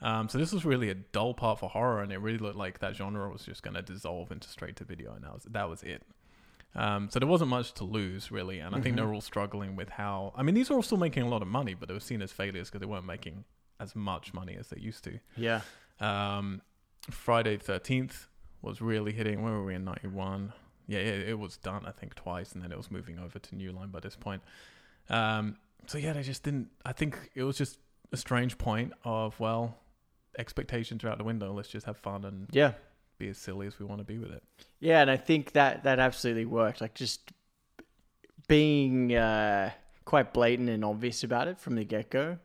[0.00, 2.80] Um, so this was really a dull part for horror, and it really looked like
[2.80, 5.68] that genre was just going to dissolve into straight to video, and that was that
[5.68, 6.02] was it.
[6.74, 9.90] Um, so there wasn't much to lose really, and I think they're all struggling with
[9.90, 10.32] how.
[10.36, 12.22] I mean, these are all still making a lot of money, but they were seen
[12.22, 13.44] as failures because they weren't making
[13.78, 15.18] as much money as they used to.
[15.36, 15.60] yeah.
[16.00, 16.62] Um,
[17.10, 18.26] Friday Thirteenth
[18.62, 19.42] was really hitting.
[19.42, 20.52] Where were we in '91?
[20.86, 21.84] Yeah, yeah, it was done.
[21.86, 24.42] I think twice, and then it was moving over to New Line by this point.
[25.10, 26.68] Um, so yeah, they just didn't.
[26.84, 27.78] I think it was just
[28.12, 29.76] a strange point of well,
[30.38, 31.52] expectations are out the window.
[31.52, 32.72] Let's just have fun and Yeah.
[33.18, 34.42] be as silly as we want to be with it.
[34.80, 36.80] Yeah, and I think that that absolutely worked.
[36.80, 37.32] Like just
[38.48, 39.70] being uh,
[40.04, 42.38] quite blatant and obvious about it from the get go,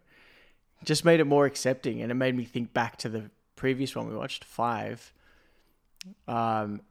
[0.84, 4.08] just made it more accepting, and it made me think back to the previous one
[4.08, 5.12] we watched, Five.
[6.28, 6.82] Um,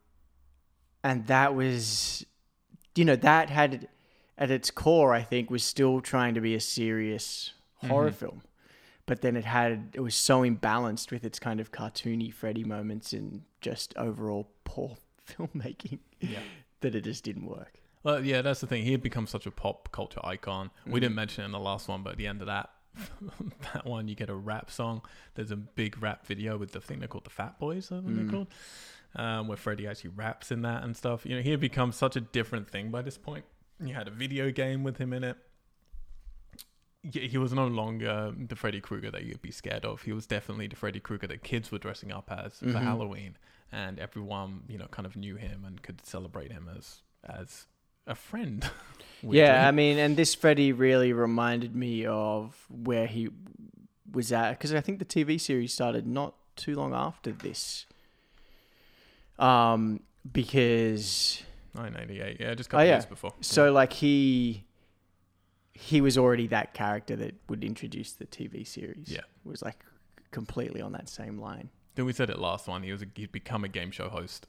[1.03, 2.27] and that was,
[2.95, 3.88] you know, that had
[4.38, 7.88] at its core, I think, was still trying to be a serious mm-hmm.
[7.88, 8.42] horror film.
[9.07, 13.12] But then it had it was so imbalanced with its kind of cartoony Freddy moments
[13.12, 14.97] and just overall poor
[15.29, 16.40] filmmaking Yeah.
[16.81, 17.81] that it just didn't work.
[18.03, 18.85] Well, yeah, that's the thing.
[18.85, 20.71] He had become such a pop culture icon.
[20.87, 21.16] We didn't mm-hmm.
[21.16, 22.71] mention it in the last one, but at the end of that,
[23.75, 25.03] that one, you get a rap song.
[25.35, 28.14] There's a big rap video with the thing they're called the Fat Boys, I think
[28.14, 28.31] they're mm.
[28.31, 28.49] called,
[29.16, 31.26] um, where Freddy actually raps in that and stuff.
[31.26, 33.44] You know, he had become such a different thing by this point.
[33.81, 35.37] You had a video game with him in it.
[37.12, 40.02] He was no longer the Freddy Krueger that you'd be scared of.
[40.02, 43.37] He was definitely the Freddy Krueger that kids were dressing up as for Halloween,
[43.70, 47.66] and everyone, you know, kind of knew him and could celebrate him as as
[48.07, 48.68] a friend.
[49.22, 49.66] Yeah.
[49.66, 53.31] I mean, and this Freddy really reminded me of where he
[54.12, 57.87] was at because I think the TV series started not too long after this.
[59.38, 60.01] Um,
[60.33, 61.42] because
[61.75, 62.37] 988.
[62.40, 62.92] Yeah, just a Oh, couple yeah.
[62.94, 63.33] years before.
[63.40, 64.64] so like he
[65.75, 69.09] he was already that character that would introduce the TV series.
[69.11, 69.20] Yeah.
[69.44, 69.85] was like
[70.31, 71.68] completely on that same line.
[71.96, 72.83] Then we said it last one.
[72.83, 74.46] He was a, he'd become a game show host,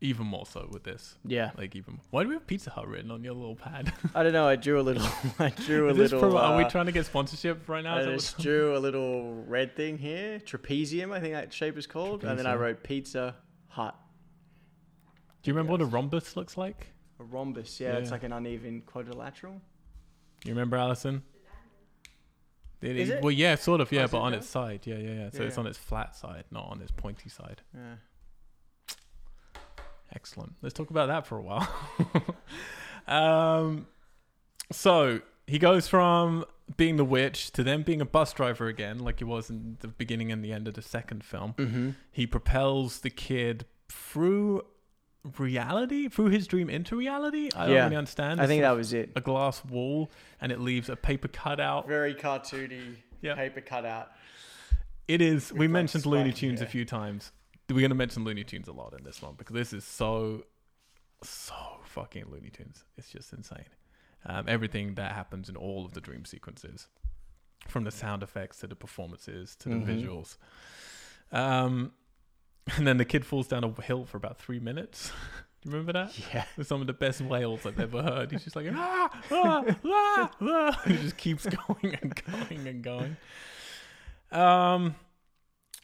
[0.00, 1.16] even more so with this.
[1.26, 3.92] Yeah, Like even why do we have Pizza Hut written on your little pad?
[4.14, 4.48] I don't know.
[4.48, 5.06] I drew a little.
[5.38, 6.20] I drew a little.
[6.20, 7.98] pro- are we uh, trying to get sponsorship right now?
[7.98, 12.24] I just drew a little red thing here, trapezium, I think that shape is called,
[12.24, 13.36] and then I wrote Pizza
[13.68, 13.94] Hut.
[15.42, 16.88] Do you remember what a rhombus looks like?
[17.20, 19.60] A rhombus, yeah, it's like an uneven quadrilateral.
[20.44, 21.22] You remember Alison?
[22.80, 23.22] Did Is it?
[23.22, 24.38] Well, yeah, sort of, Oh, yeah, is but it on now?
[24.38, 25.30] its side, yeah, yeah, yeah.
[25.30, 25.60] So Yeah, it's yeah.
[25.60, 27.62] on its flat side, not on its pointy side.
[27.74, 27.94] Yeah.
[30.14, 30.54] Excellent.
[30.62, 31.68] Let's talk about that for a while.
[33.06, 33.86] um,
[34.72, 36.44] so he goes from
[36.76, 39.88] being the witch to then being a bus driver again, like he was in the
[39.88, 41.54] beginning and the end of the second film.
[41.58, 41.90] Mm-hmm.
[42.10, 44.62] He propels the kid through
[45.38, 47.48] reality, through his dream into reality.
[47.54, 47.84] I don't Yeah.
[47.84, 48.40] really understand.
[48.40, 49.12] I It's think sort that of was it.
[49.16, 51.86] a glass wall, and it leaves a paper cutout.
[51.86, 53.34] Very cartoony, Yeah.
[53.34, 54.10] paper cutout.
[55.08, 55.52] It is.
[55.52, 56.70] We like mentioned Looney spikes, Tunes a yeah.
[56.70, 57.32] few times.
[57.68, 60.44] We're going to mention Looney Tunes a lot in this one because this is so
[61.24, 61.54] so
[61.84, 62.84] fucking Looney Tunes.
[62.98, 63.64] It's just insane.
[64.26, 66.88] Um, everything that happens in all of the dream sequences,
[67.68, 69.86] from the sound effects to the performances to the Mhm.
[69.86, 70.36] visuals.
[71.30, 71.92] Um,
[72.76, 75.10] and then the kid falls down a hill for about three minutes.
[75.62, 76.18] Do you remember that?
[76.34, 76.44] Yeah.
[76.56, 78.32] With some of the best wails I've ever heard.
[78.32, 80.82] He's just like, ah, ah, ah, ah.
[80.86, 83.16] He just keeps going and going and going.
[84.32, 84.96] Um,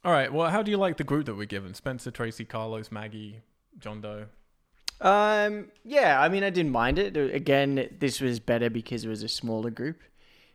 [0.04, 0.32] all right.
[0.32, 1.74] Well, how do you like the group that we're given?
[1.74, 3.42] Spencer, Tracy, Carlos, Maggie,
[3.78, 4.26] John Doe.
[5.00, 7.16] Um, yeah, I mean, I didn't mind it.
[7.16, 10.00] Again, this was better because it was a smaller group.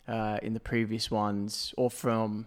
[0.05, 2.45] Uh, in the previous ones, or from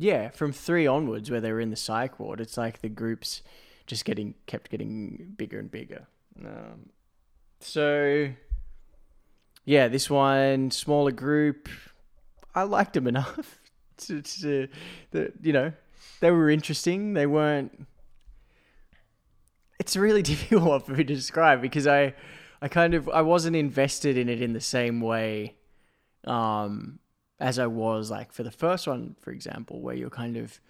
[0.00, 3.42] yeah, from three onwards, where they were in the psych ward, it's like the groups
[3.86, 6.06] just getting kept getting bigger and bigger.
[6.44, 6.90] Um,
[7.60, 8.30] so
[9.64, 11.68] yeah, this one smaller group,
[12.54, 13.58] I liked them enough
[13.98, 14.68] to, to
[15.10, 15.72] the you know
[16.20, 17.14] they were interesting.
[17.14, 17.86] They weren't
[19.80, 22.14] it's really difficult for me to describe because I,
[22.62, 25.56] I kind of I wasn't invested in it in the same way,
[26.24, 27.00] um,
[27.40, 30.60] as I was like for the first one, for example, where you're kind of,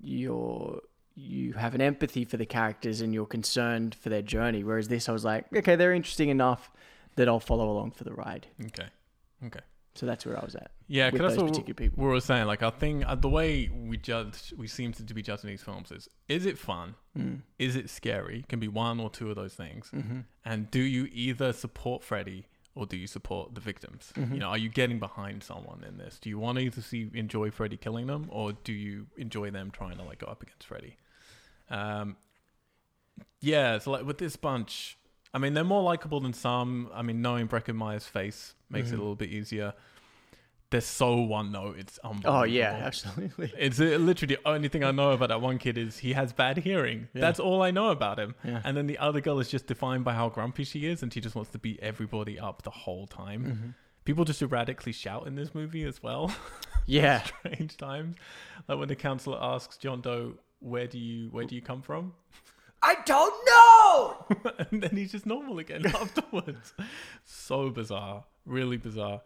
[0.00, 0.80] you're
[1.16, 4.64] you have an empathy for the characters and you're concerned for their journey.
[4.64, 6.70] Whereas this, I was like, okay, they're interesting enough
[7.16, 8.46] that I'll follow along for the ride.
[8.66, 8.88] Okay.
[9.44, 9.60] Okay.
[9.94, 10.70] So that's where I was at.
[10.86, 12.46] Yeah, because that's what we were saying.
[12.46, 15.90] Like, I think uh, the way we judge, we seem to be judging these films
[15.90, 16.94] is: is it fun?
[17.18, 17.42] Mm.
[17.58, 18.44] Is it scary?
[18.48, 19.90] Can be one or two of those things.
[19.92, 20.20] Mm-hmm.
[20.44, 24.12] And do you either support Freddy or do you support the victims?
[24.16, 24.32] Mhm.
[24.34, 26.18] You know, are you getting behind someone in this?
[26.18, 29.70] Do you want to either see enjoy Freddy killing them or do you enjoy them
[29.70, 30.96] trying to like go up against Freddy?
[31.68, 32.16] Um,
[33.40, 34.96] yeah, so like with this bunch,
[35.32, 36.90] I mean, they're more likable than some.
[36.94, 39.00] I mean, knowing Breckin Meyer's face makes it a Mhm.
[39.00, 39.74] little bit easier.
[40.70, 41.78] They're so one note.
[41.78, 42.36] It's unbelievable.
[42.40, 43.52] Oh yeah, absolutely.
[43.58, 46.32] It's uh, literally the only thing I know about that one kid is he has
[46.32, 47.08] bad hearing.
[47.12, 47.22] Yeah.
[47.22, 48.36] That's all I know about him.
[48.44, 48.60] Yeah.
[48.64, 51.20] And then the other girl is just defined by how grumpy she is, and she
[51.20, 53.44] just wants to beat everybody up the whole time.
[53.44, 53.74] Mhm.
[54.04, 56.32] People just erratically shout in this movie as well.
[56.86, 57.22] Yeah.
[57.40, 58.16] Strange times,
[58.66, 62.14] like when the counselor asks John Doe, "Where do you where do you come from?"
[62.82, 64.26] I don't know.
[64.70, 66.72] and then he's just normal again afterwards.
[67.24, 69.20] So bizarre, really bizarre.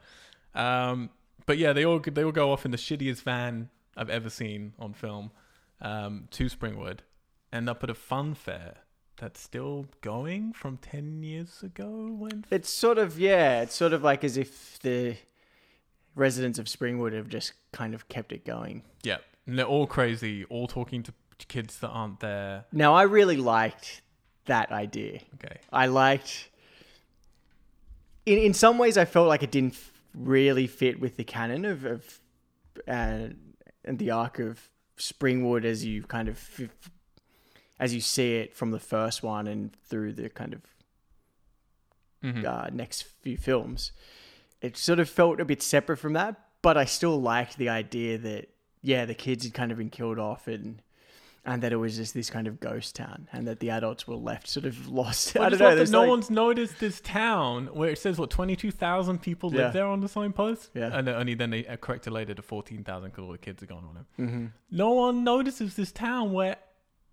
[0.54, 1.10] Um,
[1.46, 4.72] but yeah, they all they all go off in the shittiest van I've ever seen
[4.78, 5.30] on film
[5.80, 7.00] um, to Springwood,
[7.52, 8.74] end up at a fun fair
[9.16, 12.08] that's still going from ten years ago.
[12.18, 15.16] When It's sort of yeah, it's sort of like as if the
[16.14, 18.82] residents of Springwood have just kind of kept it going.
[19.02, 21.12] yeah, and they're all crazy, all talking to
[21.48, 22.64] kids that aren't there.
[22.72, 24.00] Now I really liked
[24.46, 25.20] that idea.
[25.34, 26.48] Okay, I liked
[28.26, 29.74] in in some ways I felt like it didn't
[30.14, 32.20] really fit with the canon of of
[32.88, 33.28] uh,
[33.84, 36.60] and the arc of Springwood as you kind of
[37.80, 40.60] as you see it from the first one and through the kind of
[42.22, 42.44] Mhm.
[42.44, 43.92] uh, next few films.
[44.62, 48.16] It sort of felt a bit separate from that, but I still liked the idea
[48.18, 48.48] that
[48.80, 50.80] yeah, the kids had kind of been killed off and
[51.46, 54.14] and that it was just this kind of ghost town and that the adults were
[54.16, 55.36] left sort of lost.
[55.38, 55.84] I, I don't know.
[55.84, 59.58] no like- one's noticed this town where it says what twenty two thousand people live
[59.60, 59.70] Yeah.
[59.70, 60.70] there on the signpost.
[60.74, 60.90] Yeah.
[60.96, 63.66] and then only then they corrected later to fourteen thousand because all the kids are
[63.66, 64.22] gone on it.
[64.22, 64.52] Mhm.
[64.70, 66.56] No one notices this town where,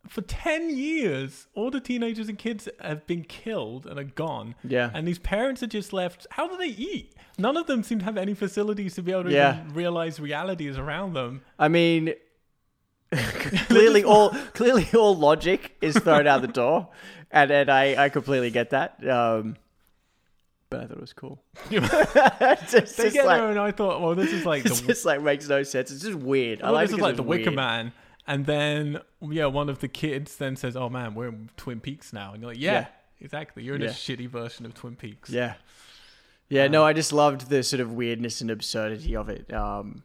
[0.07, 4.55] for ten years, all the teenagers and kids have been killed and are gone.
[4.63, 4.89] Yeah.
[4.93, 6.25] and these parents are just left.
[6.31, 7.13] How do they eat?
[7.37, 9.63] None of them seem to have any facilities to be able to Yeah.
[9.73, 11.41] realize reality is around them.
[11.59, 12.13] I mean,
[13.67, 16.89] clearly all clearly all logic is thrown out the door,
[17.31, 19.05] and and I I completely get that.
[19.07, 19.57] Um,
[20.69, 21.43] but I thought it was cool.
[21.69, 24.79] it's just, They just get like, there, and I thought, well, this is like it's
[24.79, 25.91] the just like makes no sense.
[25.91, 26.61] It's just weird.
[26.61, 27.55] I Well, like this is like the Wicker weird.
[27.55, 27.91] Man,
[28.27, 32.13] and then yeah, one of the kids then says, "Oh man, we're in Twin Peaks
[32.13, 32.85] now," and you're like, "Yeah, Yeah.
[33.19, 33.63] exactly.
[33.63, 33.89] You're in Yeah.
[33.89, 35.55] a shitty version of Twin Peaks." Yeah.
[36.47, 39.53] Yeah, no, I just loved the sort of weirdness and absurdity of it.
[39.53, 40.03] Um,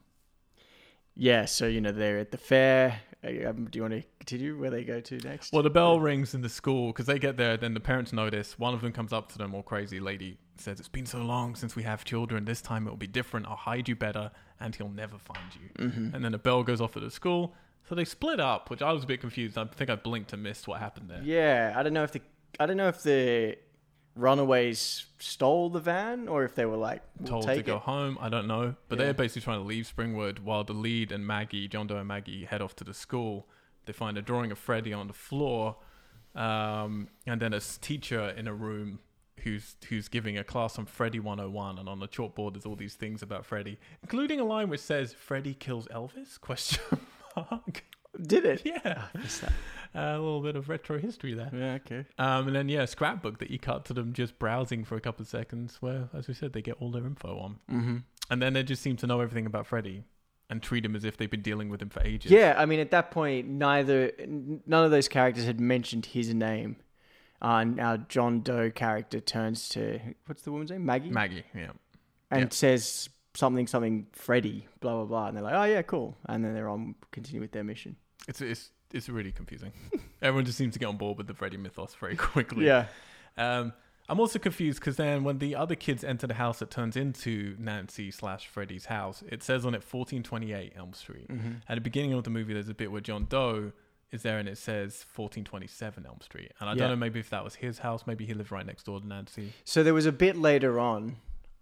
[1.17, 3.01] yeah, so you know they're at the fair.
[3.25, 5.53] Uh, Um, do you want to continue where they go to next?
[5.53, 7.57] Well, the bell rings in the school because they get there.
[7.57, 8.59] Then the parents notice.
[8.59, 11.55] One of them comes up to them, all crazy lady, says, "It's been so long
[11.57, 12.45] since we have children.
[12.45, 13.47] This time it will be different.
[13.47, 16.15] I'll hide you better, and he'll never find you." Mm-hmm.
[16.15, 17.55] And then a bell goes off at the school.
[17.89, 19.57] So they split up, which I was a bit confused.
[19.57, 21.23] I think I blinked and missed what happened there.
[21.23, 22.21] Yeah, I don't know if the
[22.59, 23.57] I don't know if the
[24.17, 27.83] runaways stole the van or if they were like we'll told take to go it.
[27.83, 28.17] home.
[28.21, 29.05] I don't know, but Yeah.
[29.07, 32.45] they're basically trying to leave Springwood while the lead and Maggie, John Doe and Maggie,
[32.47, 33.47] head off to the school.
[33.85, 35.77] They find a drawing of Freddy on the floor,
[36.35, 38.99] um, and then a teacher in a room
[39.43, 42.95] who's who's giving a class on Freddy 101, and on the chalkboard there's all these
[42.95, 46.83] things about Freddy, including a line which says "Freddy kills Elvis?" Question
[47.37, 47.85] mark.
[48.21, 48.63] Did it?
[48.65, 49.05] Yeah?
[49.97, 51.51] A little bit of retro history there.
[51.53, 52.05] Yeah, okay.
[52.19, 55.01] Um, and then yeah, a scrapbook that you cut to them just browsing for a
[55.01, 57.97] couple of seconds, where, as we said, they get all their info on, Mm-hmm.
[58.31, 60.05] and then they just seem to know everything about Freddy
[60.49, 62.31] and treat him as if they've been dealing with him for ages.
[62.31, 66.77] Yeah, I mean, at that point, neither none of those characters had mentioned his name.
[67.43, 71.45] Uh, and our John Doe character turns to what's the woman's name, Maggie, Maggie.
[71.55, 71.73] Yeah,
[72.31, 72.49] and yeah.
[72.51, 76.55] says something, something, Freddy, blah blah blah, and they're like, oh yeah, cool, and then
[76.55, 77.97] they're on continue with their mission.
[78.27, 79.73] it's it's it's really confusing.
[80.23, 82.67] Everyone just seems to get on board with the Freddy mythos very quickly.
[82.67, 82.87] Yeah,
[83.37, 83.73] Um,
[84.09, 87.57] I'm also confused because then when the other kids enter the house that turns into
[87.59, 91.29] Nancy slash Freddy's house, it says on it 1428 Elm Street.
[91.29, 91.53] Mm-hmm.
[91.69, 93.73] At the beginning of the movie, there's a bit where John Doe
[94.13, 96.53] is there and it says 1427 Elm Street.
[96.61, 96.79] And I Yeah.
[96.83, 99.07] don't know maybe if that was his house, maybe he lived right next door to
[99.07, 99.53] Nancy.
[99.65, 101.17] So there was a bit later on.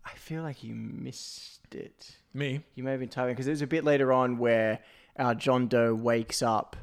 [0.05, 2.17] I feel like you missed it.
[2.35, 2.61] Me?
[2.75, 4.81] You may have been typing because there's a bit later on where
[5.19, 6.77] our John Doe wakes up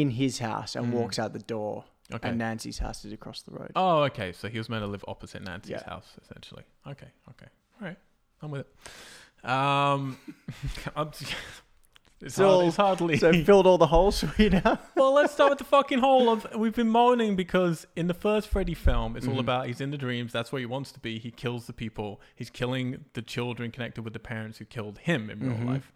[0.00, 0.92] in his house and Mm.
[0.92, 2.28] walks out the door, Okay.
[2.28, 3.72] and Nancy's house is across the road.
[3.76, 4.32] Oh, okay.
[4.32, 5.84] So he was meant to live opposite Nancy's Yeah.
[5.84, 6.64] house, essentially.
[6.86, 7.46] Okay, okay.
[7.80, 7.98] All right.
[8.42, 9.48] I'm with it.
[9.48, 10.18] Um,
[10.96, 11.08] I'm,
[12.20, 13.16] it's, So- hard, it's hardly.
[13.18, 14.78] So filled all the holes for you now.
[14.96, 16.46] Well, let's start with the fucking whole of.
[16.56, 19.40] We've been moaning because in the first Freddy film, it's all Mhm.
[19.40, 20.32] about he's in the dreams.
[20.32, 21.18] That's where he wants to be.
[21.18, 22.20] He kills the people.
[22.34, 25.66] He's killing the children connected with the parents who killed him in real Mhm.
[25.66, 25.92] life.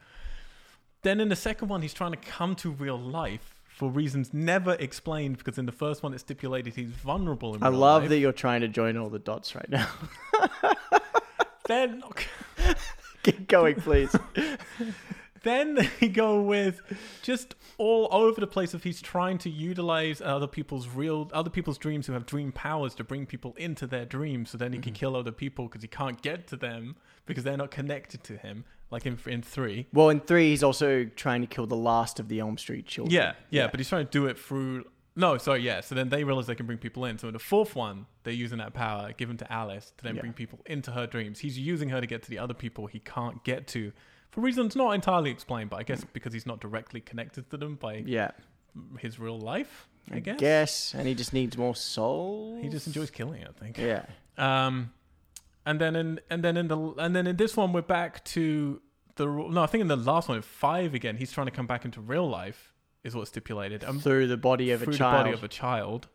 [1.02, 4.74] Then in the second one, he's trying to come to real life for reasons never
[4.74, 5.38] explained.
[5.38, 7.56] Because in the first one, it stipulated he's vulnerable.
[7.61, 8.11] I love life.
[8.11, 9.88] that you're trying to join all the dots right now.
[11.68, 12.02] Then,
[13.22, 14.14] Keep going, please.
[15.42, 16.80] then they go with
[17.22, 21.78] just all over the place of he's trying to utilize other people's real other people's
[21.78, 24.92] dreams who have dream powers to bring people into their dreams so then he can
[24.92, 25.00] mm-hmm.
[25.00, 26.94] kill other people because he can't get to them
[27.26, 31.05] because they're not connected to him like in in 3 well, in three, he's also
[31.16, 33.12] trying to kill the last of the Elm Street children.
[33.12, 34.85] yeah, yeah but he's trying to do it through
[35.16, 37.38] no sorry yeah so then they realize they can bring people in so in the
[37.38, 40.20] fourth one they're using that power given to alice to then Yeah.
[40.22, 42.98] bring people into her dreams he's using her to get to the other people he
[43.00, 43.92] can't get to
[44.31, 47.74] for reasons not entirely explained but i guess because he's not directly connected to them
[47.74, 48.31] by yeah.
[48.98, 49.88] his real life.
[50.11, 50.40] I, guess.
[50.40, 52.61] Guess, and he just needs more souls.
[52.61, 53.44] he just enjoys killing.
[53.44, 53.78] I think.
[53.78, 54.05] Yeah.
[54.37, 54.90] Um,
[55.64, 58.81] and then in and then in the and then in this one we're back to
[59.16, 59.62] the no.
[59.62, 61.16] I think in the last one, five again.
[61.16, 62.72] He's trying to come back into real life.
[63.05, 63.85] Is what's stipulated.
[63.85, 65.12] Um, through the body of through a child.
[65.12, 66.09] the body of a child.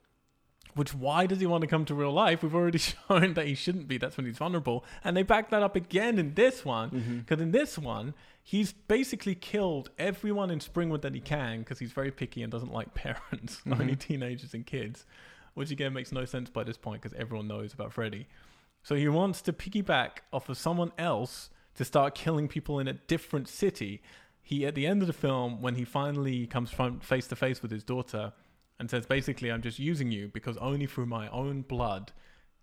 [0.74, 2.44] Which why does he want to come to real life?
[2.44, 3.98] We've already shown that he shouldn't be.
[3.98, 6.92] That's when he's vulnerable, and they back that up again in this one.
[6.92, 7.18] Mm-hmm.
[7.20, 11.92] Because in this one, he's basically killed everyone in Springwood that he can because he's
[11.92, 15.06] very picky and doesn't like parents, not only teenagers and kids,
[15.56, 18.28] which again makes no sense by this point because everyone knows about Freddy.
[18.88, 22.93] So he wants to piggyback off of someone else to start killing people in a
[22.93, 24.02] different city.
[24.41, 27.62] He at the end of the film, when he finally comes front face to face
[27.62, 28.32] with his daughter,
[28.80, 32.13] and says basically, "I'm just using you because only through my own blood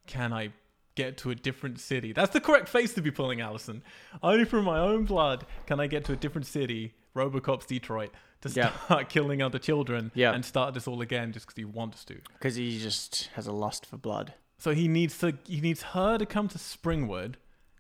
[0.06, 0.54] can I
[0.94, 3.82] get to a different city." That's the correct face to be pulling, Allison.
[4.22, 8.48] Only through my own blood can I get to a different city, RoboCop's Detroit, to
[8.48, 8.72] Yeah.
[8.87, 10.32] start killing other children Yeah.
[10.32, 12.14] and start this all again just because he wants to.
[12.32, 14.32] Because he just has a lust for blood.
[14.64, 17.35] So he needs to he needs her to come to Springwood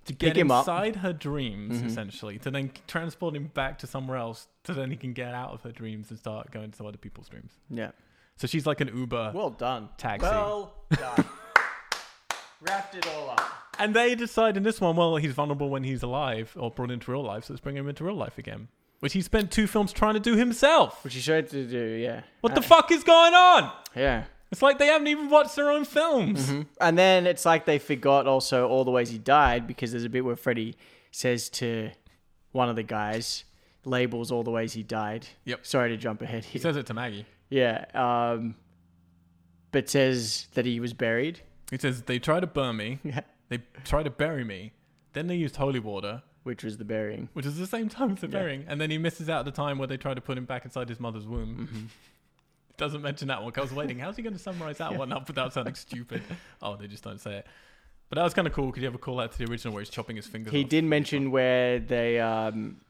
[0.04, 0.64] to get him up.
[0.68, 1.86] inside her dreams, Mhm.
[1.86, 5.52] essentially, to then transport him back to somewhere else, so then he can get out
[5.52, 7.52] of her dreams and start going to other people's dreams.
[7.70, 7.92] Yeah.
[8.36, 9.88] So she's like an Uber Well done.
[9.96, 10.26] taxi.
[10.26, 11.24] Well done.
[12.60, 13.40] Wrapped it all up.
[13.78, 17.10] and they decide in this one, well, he's vulnerable when he's alive or brought into
[17.10, 18.68] real life, so let's bring him into real life again.
[19.00, 21.02] Which he spent two films trying to do himself.
[21.04, 22.22] Which he tried to do, yeah.
[22.42, 23.72] What the Uh, fuck is going on?
[23.96, 24.24] Yeah.
[24.54, 26.48] It's like they haven't even watched their own films.
[26.80, 30.08] And then it's like they forgot also all the ways he died because there's a
[30.08, 30.76] bit where Freddy
[31.10, 31.90] says to
[32.52, 33.42] one of the guys,
[33.84, 35.26] labels all the ways he died.
[35.44, 35.66] Yep.
[35.66, 37.26] Sorry to jump ahead He says it to Maggie.
[37.50, 37.84] yeah.
[37.94, 38.54] Um,
[39.72, 41.40] but says that he was buried.
[41.72, 43.22] He says, they try to burn me, Yeah.
[43.48, 44.72] they try to bury me,
[45.14, 47.28] then they used holy water, Which was the burying.
[47.32, 49.78] which is the same time as the burying, and then he misses out the time
[49.78, 51.90] where they try to put him back inside his mother's womb.
[52.76, 53.52] Doesn't mention that one.
[53.56, 53.98] I was waiting.
[53.98, 56.22] How's he going to summarize that one up without sounding stupid?
[56.60, 57.46] Oh, they just don't say it.
[58.08, 58.72] But that was kind of cool.
[58.72, 60.52] Could you ever call out to the original where he's chopping his fingers?
[60.52, 60.68] He off?
[60.68, 62.80] did mention where they um,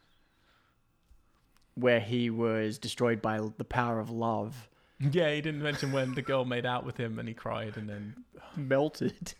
[1.75, 4.67] where he was destroyed by the power of love,
[4.99, 7.87] Yeah, he didn't mention when the girl made out with him and he cried, and
[7.89, 8.15] then
[8.55, 9.33] melted.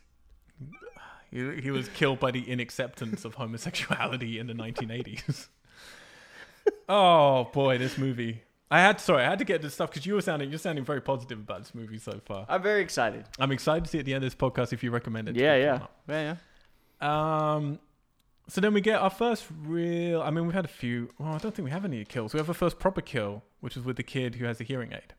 [1.31, 5.47] he, he was killed by the inacceptance of homosexuality in the 1980s.
[6.89, 8.41] oh boy, this movie.
[8.71, 10.83] I had sorry, I had to get this stuff because you were sounding you're sounding
[10.85, 12.45] very positive about this movie so far.
[12.49, 13.25] I'm very excited.
[13.39, 15.35] I'm excited to see at the end of this podcast if you recommend it.
[15.35, 16.35] Yeah, yeah, yeah,
[17.01, 17.53] yeah.
[17.55, 17.79] Um,
[18.47, 20.21] So then we get our first real.
[20.21, 21.09] I mean, we've had a few.
[21.17, 22.33] Well, I don't think we have any kills.
[22.33, 24.93] We have a first proper kill, which is with the kid who has a hearing
[24.93, 25.13] aid.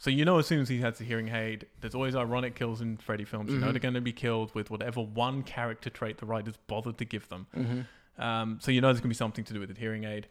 [0.00, 2.80] So you know, as soon as he has the hearing aid, there's always ironic kills
[2.80, 3.50] in Freddy films.
[3.52, 3.72] You know Mhm.
[3.72, 7.28] they're going to be killed with whatever one character trait the writers bothered to give
[7.28, 7.46] them.
[7.56, 8.22] Mm-hmm.
[8.22, 10.28] Um, so you know there's going to be something to do with the hearing aid.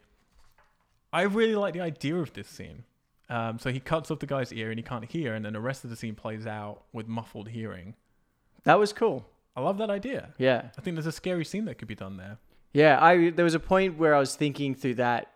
[1.13, 2.83] I really like the idea of this scene.
[3.29, 5.59] Um, so he cuts off the guy's ear and he can't hear, and then the
[5.59, 7.95] rest of the scene plays out with muffled hearing.
[8.63, 9.25] That was cool.
[9.55, 10.33] I love that idea.
[10.37, 10.69] Yeah.
[10.77, 12.37] I think there's a scary scene that could be done there.
[12.73, 15.31] Yeah, I there was a point where I was thinking through that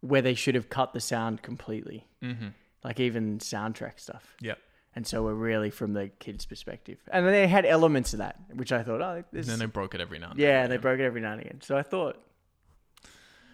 [0.00, 2.06] where they should have cut the sound completely.
[2.22, 2.48] Mm-hmm.
[2.84, 4.36] Like even soundtrack stuff.
[4.40, 4.54] Yeah.
[4.94, 6.98] And so we're really from the kid's perspective.
[7.10, 9.70] And then they had elements of that, which I thought, oh, this And then they
[9.70, 10.70] broke it every now and Yeah, then.
[10.70, 11.60] they broke it every now and again.
[11.62, 12.18] So I thought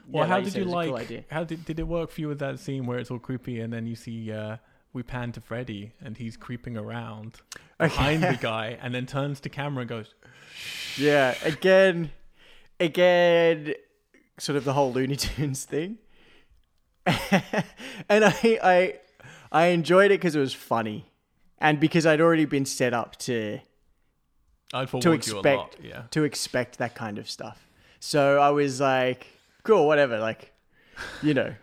[0.09, 1.05] Well, yeah, how like did you it was a cool like?
[1.07, 1.24] idea.
[1.30, 3.72] how did did it work for you with that scene where it's all creepy and
[3.72, 4.57] then you see uh,
[4.92, 7.36] we pan to Freddy and he's creeping around
[7.78, 10.14] behind the guy and then turns to camera and goes,
[10.98, 12.11] Yeah, again,
[12.78, 13.74] again,
[14.38, 15.98] sort of the whole Looney Tunes thing,
[17.07, 18.94] and I, I,
[19.50, 21.11] I enjoyed it because it was funny,
[21.59, 23.61] and because I'd already been set up to
[24.72, 26.03] "I'd to you a lot." expect Yeah.
[26.11, 27.68] to expect that kind of stuff.
[27.98, 29.26] So I was like,
[29.62, 30.18] cool, whatever.
[30.18, 30.52] Like,
[31.22, 31.54] you know,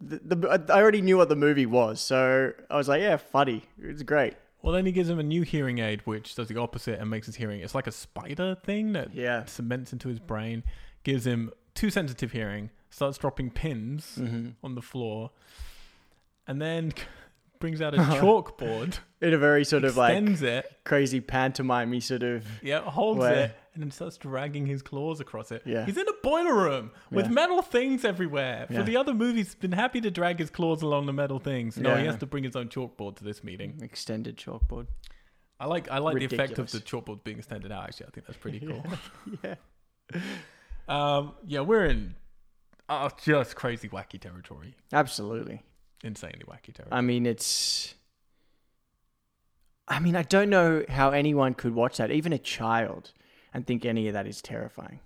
[0.00, 3.64] the, the I already knew what the movie was, so I was like, yeah, funny.
[3.80, 4.34] It's great.
[4.62, 7.26] Well, then he gives him a new hearing aid, which does the opposite and makes
[7.26, 7.60] his hearing.
[7.60, 9.44] It's like a spider thing that Yeah.
[9.44, 10.64] cements into his brain,
[11.04, 14.50] gives him too sensitive hearing, starts dropping pins Mm-hmm.
[14.64, 15.30] on the floor,
[16.48, 16.92] and then
[17.60, 22.44] brings out a chalkboard, In a very sort of like it, crazy pantomime sort of
[22.62, 25.62] yeah, holds Where- it, and then starts dragging his claws across it.
[25.66, 25.84] Yeah.
[25.84, 27.32] He's in a boiler room with Yeah.
[27.32, 28.66] metal things everywhere.
[28.66, 28.82] For Yeah.
[28.82, 31.76] the other movies, he's been happy to drag his claws along the metal things.
[31.76, 33.78] No, he has to bring his own chalkboard to this meeting.
[33.82, 34.86] extended chalkboard.
[35.60, 37.84] I like I like the effect of the chalkboard being extended out.
[37.84, 38.84] Actually, I think that's pretty cool.
[39.44, 39.54] Yeah.
[40.88, 42.14] Um, yeah, we're in
[42.88, 45.62] uh, just crazy wacky territory, Absolutely.
[46.02, 46.88] insanely wacky territory.
[46.92, 47.94] I mean, it's.
[49.88, 53.12] I mean, I don't know how anyone could watch that, even a child,
[53.54, 55.00] and think any of that is terrifying.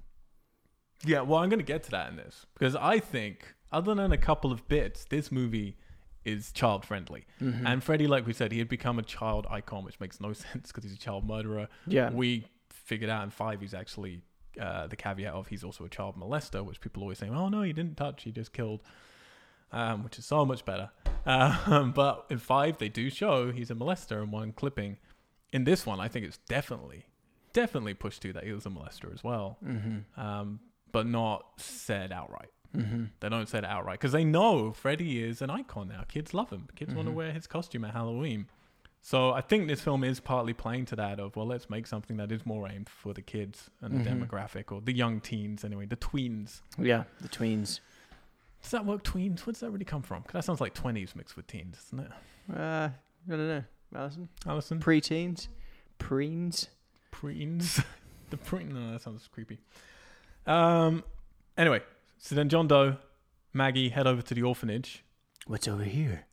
[1.05, 4.13] yeah, well, I'm going to get to that in this because I think, other than
[4.13, 5.77] a couple of bits, this movie
[6.25, 7.25] is child friendly.
[7.41, 7.67] Mm-hmm.
[7.67, 10.69] And Freddy, like we said, he had become a child icon, which makes no sense
[10.69, 11.69] because he's a child murderer.
[11.87, 12.11] Yeah.
[12.11, 14.23] we figured out in five he's actually
[14.61, 17.63] uh, the caveat of he's also a child molester, which people always say, "Oh no,
[17.63, 18.83] he didn't touch, he just killed,"
[19.73, 20.91] um, which is so much better.
[21.25, 24.99] Um, but in five, they do show he's a molester in one clipping.
[25.53, 27.07] In this one, I think it's definitely,
[27.53, 30.21] definitely pushed to that he was a molester as well, Mm-hmm.
[30.21, 30.61] um,
[30.93, 32.51] but not said outright.
[32.77, 33.05] Mm-hmm.
[33.21, 36.05] They don't say it outright because they know Freddy is an icon now.
[36.09, 36.69] Kids love him.
[36.77, 38.47] Kids want to wear his costume at Halloween.
[39.03, 42.17] So I think this film is partly playing to that of well, let's make something
[42.19, 44.29] that is more aimed for the kids and the Mhm.
[44.29, 46.61] demographic or the young teens anyway, the tweens.
[46.79, 47.81] Yeah, the tweens.
[48.63, 49.03] Does that work?
[49.03, 49.47] Tweens?
[49.47, 50.21] Where does that really come from?
[50.23, 52.57] Because that sounds like twenties mixed with teens, doesn't it?
[52.57, 52.91] Uh,
[53.27, 53.65] I don't know.
[53.97, 54.29] Allison.
[54.47, 54.79] Allison.
[54.81, 55.49] Pre-teens?
[55.99, 56.69] Preens?
[57.13, 57.85] Preens.
[58.31, 58.65] the pre.
[58.65, 59.59] No, that sounds creepy.
[60.47, 61.05] Um.
[61.57, 61.81] Anyway,
[62.19, 62.97] so then John Doe,
[63.53, 65.05] Maggie head over to the orphanage
[65.47, 66.25] What's over here?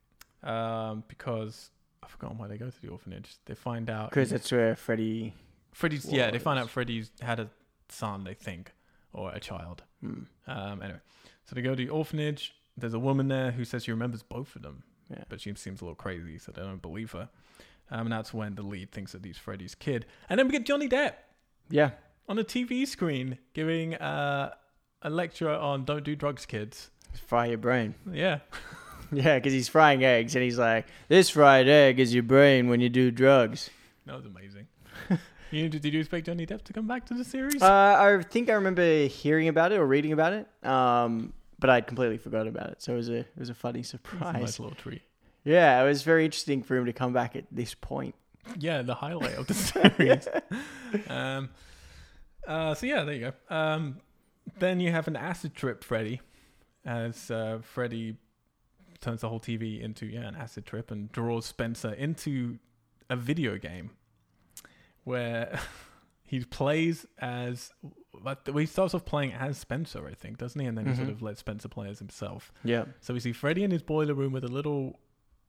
[0.44, 1.72] um, because
[2.04, 3.36] I've forgotten why they go to the orphanage.
[3.46, 5.34] They find out Because that's where Freddy...
[5.74, 6.06] Freddy's.
[6.06, 7.50] Yeah, they find out Freddy's had a
[7.90, 8.74] son, they think,
[9.14, 9.84] or a child.
[10.02, 10.22] Hmm.
[10.48, 11.00] Um, anyway,
[11.46, 12.54] so they go to the orphanage.
[12.78, 15.24] There's a woman there who says she remembers both of them, Yeah.
[15.30, 17.30] but she seems a little crazy, so they don't believe her.
[17.90, 20.06] Um, and that's when the lead thinks that he's Freddy's kid.
[20.30, 21.14] And then we get Johnny Depp
[21.70, 21.92] Yeah.
[22.28, 24.54] on a TV screen giving uh,
[25.02, 26.90] a lecture on don't do drugs, kids.
[27.28, 27.96] Fry your brain.
[28.12, 28.40] Yeah.
[29.10, 32.82] Yeah, because he's frying eggs, and he's like, "This fried egg is your brain when
[32.82, 33.70] you do drugs."
[34.06, 34.68] That was amazing.
[35.52, 37.62] you, did you expect Johnny Depp to come back to the series?
[37.62, 37.66] Uh,
[37.98, 42.18] I think I remember hearing about it or reading about it, um, but I'd completely
[42.18, 42.82] forgot about it.
[42.82, 44.34] So it was a it was a funny It's a surprise.
[44.42, 45.04] nice little treat.
[45.48, 48.16] Yeah, it was very interesting for him to come back at this point.
[48.60, 49.54] Yeah, the highlight of the
[49.98, 50.28] series.
[51.10, 51.50] um,
[52.48, 53.56] uh, so yeah, there you go.
[53.56, 53.98] Um,
[54.60, 56.20] then you have an acid trip, Freddy,
[56.86, 58.18] as uh, Freddy
[59.00, 62.58] turns the whole TV into yeah an acid trip and draws Spencer into
[63.10, 63.92] a video game
[65.04, 65.60] where
[66.24, 67.72] he plays as.
[68.20, 70.66] But he starts off playing as Spencer, I think, doesn't he?
[70.66, 71.12] And then he sort Mhm.
[71.12, 72.52] of lets Spencer play as himself.
[72.64, 75.00] Yeah, So we see Freddy in his boiler room with a little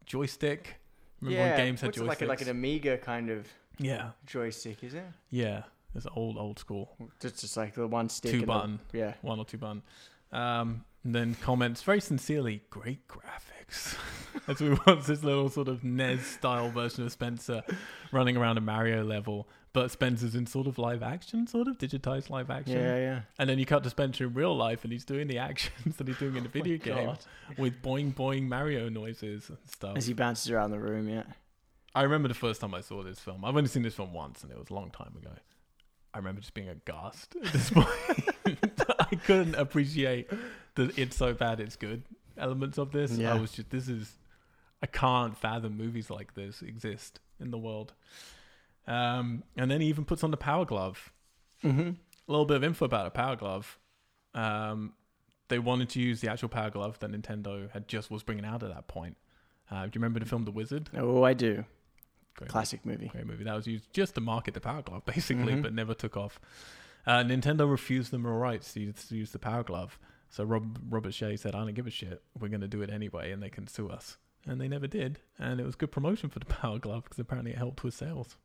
[0.08, 0.80] joystick.
[1.20, 2.06] Remember when games had joysticks?
[2.06, 3.46] like a, like an Amiga kind of
[3.78, 5.04] yeah, joystick, is it?
[5.30, 5.62] yeah.
[5.94, 6.90] It's old, old school.
[7.22, 8.30] It's just like the one stick.
[8.30, 8.80] Two and the- button.
[8.92, 9.14] yeah.
[9.22, 9.82] One or two button.
[10.32, 13.96] Um, and then comments very sincerely, great graphics.
[14.48, 17.62] As we watch this little sort of NES style version of Spencer
[18.12, 19.48] running around a Mario level.
[19.78, 22.80] But Spencer's in sort of live action, sort of digitized live action.
[22.80, 23.20] Yeah, yeah.
[23.38, 26.08] And then you cut to Spencer in real life, and he's doing the actions that
[26.08, 27.18] he's doing in the oh video game God.
[27.56, 29.96] with boing boing Mario noises and stuff.
[29.96, 31.22] As he bounces around the room, yeah.
[31.94, 33.44] I remember the first time I saw this film.
[33.44, 35.30] I've only seen this film once, and it was a long time ago.
[36.12, 37.86] I remember just being aghast at this point.
[38.98, 40.28] I couldn't appreciate
[40.74, 42.02] the "it's so bad it's good"
[42.36, 43.12] elements of this.
[43.12, 43.32] Yeah.
[43.32, 44.18] I was just, this is,
[44.82, 47.92] I can't fathom movies like this exist in the world.
[48.88, 51.12] Um, and then he even puts on the Power Glove.
[51.62, 51.80] Mm-hmm.
[51.90, 53.78] A little bit of info about a Power Glove.
[54.34, 54.94] Um,
[55.48, 58.62] they wanted to use the actual Power Glove that Nintendo had just was bringing out
[58.62, 59.16] at that point.
[59.70, 60.88] Uh, do you remember the film The Wizard?
[60.96, 61.64] Oh, I do.
[62.36, 63.08] Great Classic movie.
[63.08, 63.44] Great movie.
[63.44, 65.62] That was used just to market the Power Glove, basically, Mhm.
[65.62, 66.40] but never took off.
[67.06, 69.98] Uh, Nintendo refused them the rights to use, to use the Power Glove.
[70.30, 72.22] So Rob, Robert Shaye said, I don't give a shit.
[72.38, 74.18] We're going to do it anyway, and they can sue us.
[74.46, 75.18] And they never did.
[75.38, 78.36] And it was good promotion for the Power Glove because apparently it helped with sales.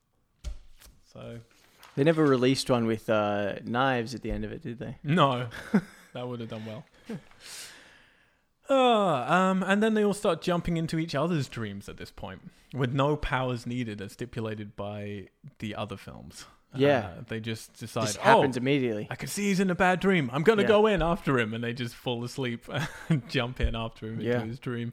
[1.14, 1.39] So,
[1.95, 4.97] They never released one with uh, knives at the end of it, did they?
[5.03, 5.47] no,
[6.14, 6.84] that would have done well.
[8.70, 12.41] Oh, um, and then they all start jumping into each other's dreams at this point,
[12.74, 15.28] with no powers needed as stipulated by
[15.59, 16.45] the other films.
[16.76, 17.09] Yeah.
[17.20, 19.05] Uh, they just decide, oh, happens immediately.
[19.11, 20.32] I can see he's in a bad dream.
[20.34, 20.70] I'm gonna Yeah.
[20.70, 22.66] go in after him, and they just fall asleep
[23.09, 24.43] and jump in after him into Yeah.
[24.43, 24.91] his dream.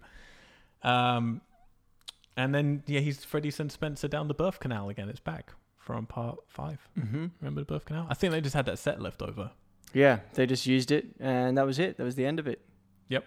[0.82, 1.40] Um,
[2.36, 5.08] and then yeah, he's Freddy sends Spencer down the birth canal again.
[5.08, 5.54] It's back
[5.90, 6.78] from part five.
[6.98, 7.26] Mm-hmm.
[7.40, 8.06] Remember the birth canal?
[8.08, 9.50] I think they just had that set left over.
[9.92, 11.96] Yeah, they just used it, and that was it.
[11.96, 12.60] That was the end of it.
[13.08, 13.26] Yep.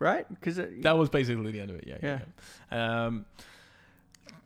[0.00, 0.28] Right?
[0.28, 1.84] Because That was basically the end of it.
[1.86, 1.98] Yeah.
[2.02, 2.18] Yeah.
[2.72, 3.04] yeah.
[3.06, 3.26] Um,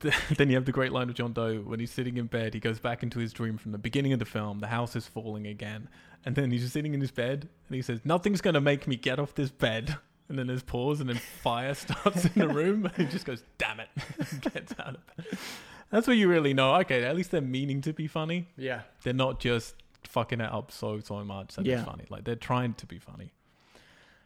[0.36, 2.54] then you have the great line of John Doe when he's sitting in bed.
[2.54, 4.58] He goes back into his dream from the beginning of the film.
[4.58, 5.88] The house is falling again,
[6.24, 8.96] and then he's just sitting in his bed, and he says, "Nothing's gonna make me
[8.96, 9.96] get off this bed."
[10.28, 13.42] And then there's pause, and then fire starts in the room, and he just goes,
[13.58, 13.88] "Damn it!"
[14.40, 15.26] gets out of bed.
[15.92, 16.74] That's what you really know.
[16.76, 18.48] Okay, at least they're meaning to be funny.
[18.56, 18.80] yeah.
[19.04, 19.74] They're not just
[20.04, 21.76] fucking it up so so much that Yeah.
[21.80, 22.06] it's funny.
[22.10, 23.32] Like they're trying to be funny.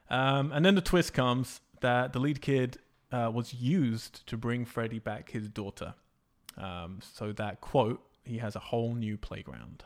[0.08, 2.78] Um, and then the twist comes that the lead kid
[3.12, 5.94] uh, was used to bring Freddy back his daughter.
[6.56, 9.82] Um, so that quote, he has a whole new playground.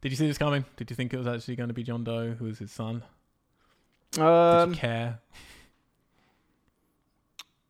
[0.00, 0.64] Did you see this coming?
[0.76, 3.02] Did you think it was actually going to be John Doe, who was his son?
[4.12, 5.18] Did Um, you care?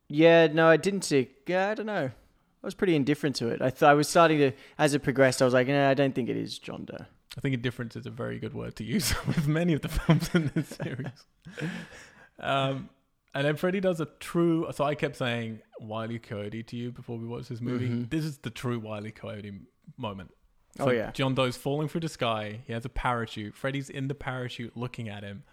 [0.09, 1.29] Yeah, no, I didn't see.
[1.47, 2.11] Yeah, I don't know.
[2.61, 3.61] I was pretty indifferent to it.
[3.61, 6.13] I thought I was starting to, as it progressed, I was like, no, I don't
[6.13, 7.05] think it is John Doe.
[7.37, 10.29] I think indifference is a very good word to use with many of the films
[10.33, 11.25] in this series.
[12.39, 12.89] Um,
[13.33, 14.67] and then Freddy does a true.
[14.73, 17.87] So I kept saying Wiley Coyote to you before we watched this movie.
[17.87, 18.09] Mhm.
[18.09, 19.53] This is the true Wiley Coyote
[19.97, 20.31] moment.
[20.79, 21.11] Oh, yeah.
[21.11, 22.61] John Doe's falling through the sky.
[22.65, 23.55] He has a parachute.
[23.55, 25.43] Freddy's in the parachute looking at him.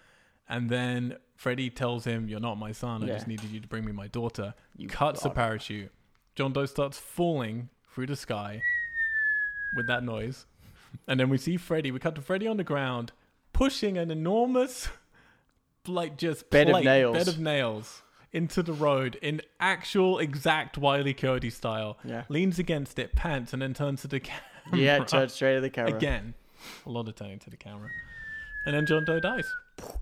[0.49, 3.03] And then Freddy tells him, You're not my son.
[3.03, 3.15] I Yeah.
[3.15, 4.55] just needed you to bring me my daughter.
[4.77, 5.91] You Cuts the got parachute.
[6.35, 8.63] John Doe starts falling through the sky
[9.75, 10.47] with that noise.
[11.09, 11.91] And then we see Freddy.
[11.91, 13.13] We cut to Freddy on the ground
[13.53, 14.89] pushing an enormous,
[15.87, 17.17] like just Bed of nails.
[17.17, 21.97] bed of nails into the road in actual exact Wiley Coyote style.
[22.05, 22.25] Yeah.
[22.29, 24.43] Leans against it, pants, and then turns to the camera.
[24.75, 25.95] Yeah, turns straight to the camera.
[25.97, 26.35] Again.
[26.87, 27.89] A lot of turning to the camera.
[28.67, 29.51] And then John Doe dies.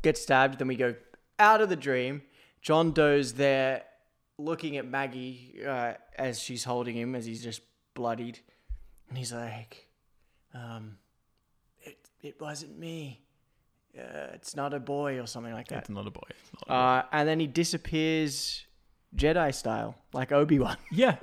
[0.02, 0.94] Gets stabbed, then we go
[1.38, 2.22] out of the dream.
[2.62, 3.82] John Doe's there
[4.38, 7.60] looking at Maggie uh, as she's holding him, as he's just
[7.94, 8.40] bloodied.
[9.08, 9.86] And he's like,
[10.54, 10.96] um,
[11.82, 13.20] it, it wasn't me.
[13.96, 15.80] Uh, it's not a boy or something like that.
[15.80, 16.22] It's not a boy.
[16.54, 16.74] Not a boy.
[16.74, 18.64] Uh, and then he disappears
[19.14, 21.16] Jedi style, like Obi Wan yeah.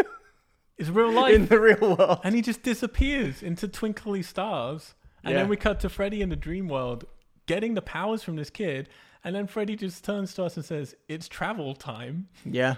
[0.77, 1.35] It's real life.
[1.35, 2.21] in the real world.
[2.23, 4.93] and he just disappears into twinkly stars.
[5.23, 5.39] And Yeah.
[5.41, 7.05] then we cut to Freddy in the dream world
[7.51, 8.87] getting the powers from this kid.
[9.23, 12.27] And then Freddy just turns to us and says, It's travel time.
[12.45, 12.75] Yeah.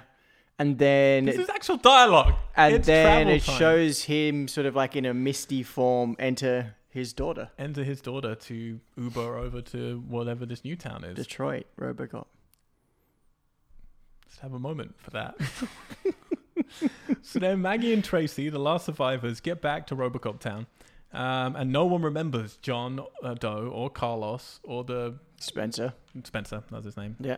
[0.59, 2.34] And then This is actual dialogue.
[2.55, 3.59] and it's then it time.
[3.59, 8.36] shows him sort of like in a misty form enter his daughter, Enter his daughter
[8.36, 11.15] to Uber over to whatever this new town is.
[11.15, 12.26] Detroit, Robocop.
[14.26, 15.36] Let's have a moment for that.
[17.24, 20.67] so then Maggie and Tracy, the last survivors, get back to Robocop Town.
[21.14, 25.93] Um, and no one remembers John uh, Doe or Carlos or the Spencer.
[26.24, 27.16] Spencer, that's his name.
[27.20, 27.38] Yeah.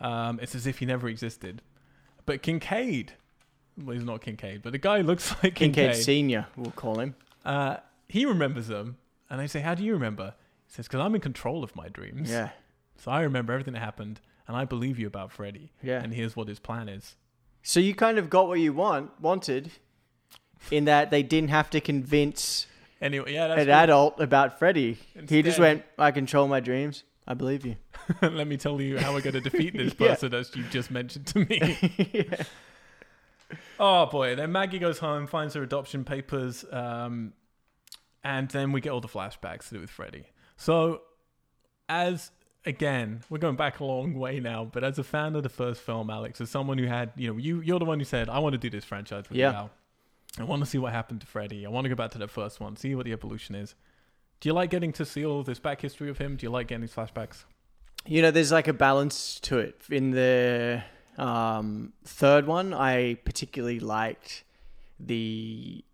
[0.00, 1.62] Um, it's as if he never existed.
[2.26, 3.12] But Kincaid,
[3.80, 5.96] well, he's not Kincaid, but the guy looks like Kincaid Kincaid.
[6.02, 7.14] Senior, we'll call him.
[7.44, 7.76] uh,
[8.08, 8.96] he remembers them.
[9.30, 10.34] And I say, How do you remember?
[10.66, 12.30] He says, Because I'm in control of my dreams.
[12.30, 12.50] Yeah.
[12.98, 14.20] So I remember everything that happened.
[14.46, 15.72] And I believe you about Freddy.
[15.82, 16.02] Yeah.
[16.02, 17.16] And here's what his plan is.
[17.62, 19.70] So you kind of got what you want wanted
[20.70, 22.66] in that they didn't have to convince
[23.04, 24.98] Anyway, yeah, that's an adult about Freddy.
[25.28, 27.04] He just went, I control my dreams.
[27.26, 27.76] I believe you.
[28.22, 30.08] Let me tell you how we're going to defeat this Yeah.
[30.08, 32.28] person as you just mentioned to me.
[33.78, 34.34] Oh boy!
[34.36, 37.32] Then Maggie goes home, finds her adoption papers, um,
[38.24, 40.24] and then we get all the flashbacks to do with Freddy.
[40.56, 41.02] So,
[41.88, 42.30] as
[42.64, 45.82] again, we're going back a long way now, but as a fan of the first
[45.82, 48.38] film, Alex, as someone who had, you know, you you're the one who said, "I
[48.38, 49.48] want to do this franchise with Yeah.
[49.48, 49.70] you now.
[50.38, 51.64] I want to see what happened to Freddy.
[51.64, 53.74] I want to go back to the first one, see what the evolution is."
[54.40, 56.36] Do you like getting to see all this back history of him?
[56.36, 57.44] Do you like getting these flashbacks?
[58.06, 59.80] You know, there's like a balance to it.
[59.90, 60.82] In the
[61.16, 64.44] um, third one, I particularly liked
[65.00, 65.84] the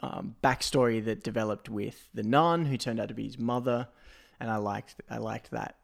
[0.00, 3.88] um, backstory that developed with the nun, who turned out to be his mother,
[4.38, 5.76] and I liked I liked that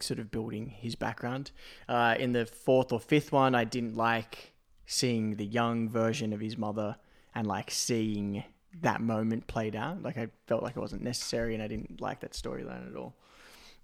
[0.00, 1.50] sort of building his background.
[1.88, 4.52] Uh, in the fourth or fifth one, I didn't like
[4.90, 6.96] seeing the young version of his mother
[7.34, 8.42] and like seeing
[8.80, 10.02] that moment played out.
[10.02, 13.14] Like I felt like it wasn't necessary, and I didn't like that storyline at all.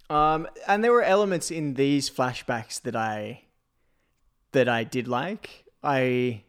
[0.09, 3.41] Um, and there were elements in these flashbacks that I
[4.51, 5.65] that I did like.
[5.83, 6.41] I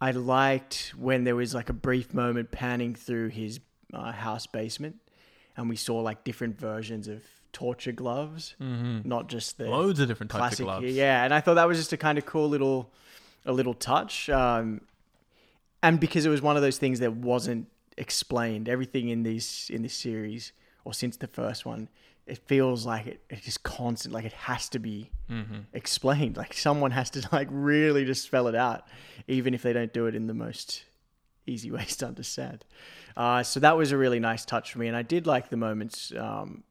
[0.00, 3.60] I liked when there was like a brief moment panning through his
[3.94, 4.96] uh, house basement,
[5.56, 7.22] and we saw like different versions of
[7.52, 9.08] torture gloves, Mm-hmm.
[9.08, 10.60] not just the Loads of different types classic.
[10.60, 10.92] of gloves.
[10.94, 12.92] Yeah, and I thought that was just a kind of cool little
[13.46, 14.28] a little touch.
[14.28, 14.82] Um,
[15.82, 19.82] and because it was one of those things that wasn't explained, everything in these in
[19.82, 20.52] this series
[20.84, 21.88] or since the first one,
[22.26, 24.12] it feels like it, it's just constant.
[24.14, 25.60] Like it has to be Mm-hmm.
[25.72, 26.36] explained.
[26.36, 28.86] Like someone has to like really just spell it out,
[29.26, 30.84] even if they don't do it in the most
[31.46, 32.64] easy ways to understand.
[33.16, 35.56] Uh, so that was a really nice touch for me, and I did like the
[35.56, 36.62] moments um,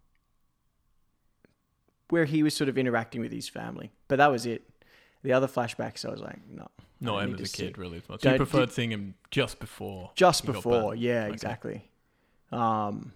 [2.09, 3.91] where he was sort of interacting with his family.
[4.07, 4.63] But that was it.
[5.25, 6.67] The other flashbacks, I was like, no,
[7.01, 7.97] Not I as a see- kid, really.
[7.97, 8.21] As much.
[8.21, 10.11] Don't- You preferred seeing him just before.
[10.15, 11.33] just before, yeah, Okay.
[11.33, 11.89] exactly.
[12.51, 13.13] Um,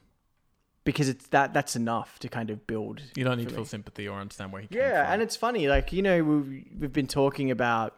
[0.83, 3.01] because it's that that's enough to kind of build.
[3.15, 5.13] You don't need to feel sympathy or understand where he Yeah, from.
[5.13, 7.95] and it's funny, like you know, we've we've been talking about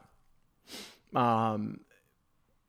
[1.16, 1.80] um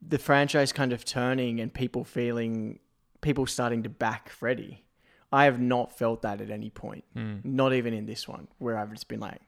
[0.01, 2.78] the franchise kind of turning and people feeling
[3.20, 4.84] people starting to back Freddy.
[5.32, 7.36] I have not felt that at any point, Hmm.
[7.45, 9.40] not even in this one, where I've just been like,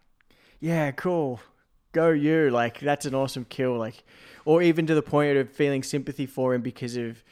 [0.61, 1.41] "Yeah, cool,
[1.95, 4.05] go you!" Like that's an awesome kill, like,
[4.45, 7.25] or even to the point of feeling sympathy for him because of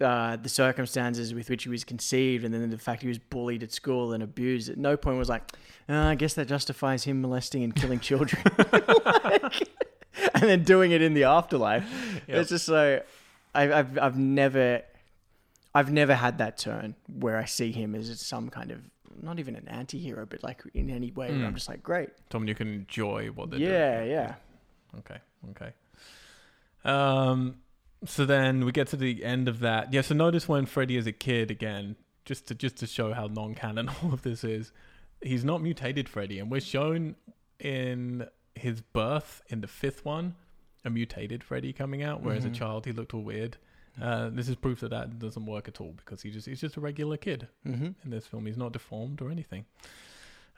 [0.00, 3.62] uh, the circumstances with which he was conceived, and then the fact he was bullied
[3.62, 4.68] at school and abused.
[4.68, 5.52] At no point was like,
[5.88, 8.42] "Uh, I guess that justifies him molesting and killing children,
[9.24, 9.68] Like,
[10.34, 11.88] and then doing it in the afterlife.
[12.26, 12.38] Yep.
[12.38, 13.02] It's just so
[13.54, 14.82] I, I've I've never
[15.74, 18.80] I've never had that turn where I see him as some kind of
[19.22, 22.48] not even an anti-hero, but like in any way where I'm just like, great, Someone
[22.48, 24.10] you can enjoy what they're yeah, doing.
[24.10, 24.34] yeah.
[24.98, 25.18] Okay.
[25.50, 25.72] Okay.
[26.84, 27.56] Um.
[28.04, 29.92] So then we get to the end of that.
[29.92, 30.02] Yeah.
[30.02, 33.88] So notice when Freddy is a kid again, just to just to show how non-canon
[34.02, 34.72] all of this is.
[35.22, 37.16] He's not mutated Freddy, and we're shown
[37.58, 40.34] in his birth in the fifth one
[40.84, 43.56] a mutated Freddy coming out, whereas a child he looked all weird.
[44.00, 46.76] Uh, this is proof that that doesn't work at all because he just he's just
[46.76, 47.86] a regular kid Mm-hmm.
[48.04, 48.44] in this film.
[48.46, 49.64] He's not deformed or anything.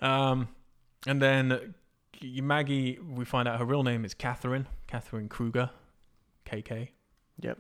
[0.01, 0.49] Um,
[1.07, 1.75] and then
[2.23, 5.71] Maggie, we find out her real name is Catherine, Catherine Krueger,
[6.47, 6.89] KK.
[7.41, 7.59] Yep.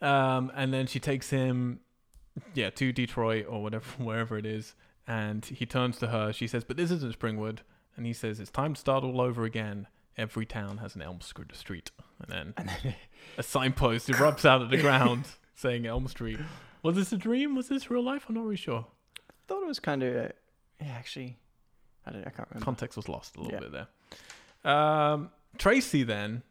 [0.00, 1.80] Um, and then she takes him,
[2.54, 4.74] yeah, to Detroit or whatever, wherever it is.
[5.06, 6.32] And he turns to her.
[6.32, 7.58] She says, "But this isn't Springwood."
[7.96, 9.86] And he says, "It's time to start all over again.
[10.20, 11.90] Every town has an Elm Street Street."
[12.28, 12.94] And then
[13.38, 16.38] a signpost erupts out of the ground saying Elm Street.
[16.82, 17.54] Was this a dream?
[17.56, 18.26] Was this real life?
[18.28, 18.86] I'm not really sure.
[19.18, 20.28] I thought it was kind of uh,
[20.80, 21.38] yeah, actually.
[22.06, 22.26] I don't.
[22.26, 22.64] I can't remember.
[22.64, 23.60] Context was lost a little Yeah.
[23.68, 24.72] bit there.
[24.72, 26.42] Um, Tracy then,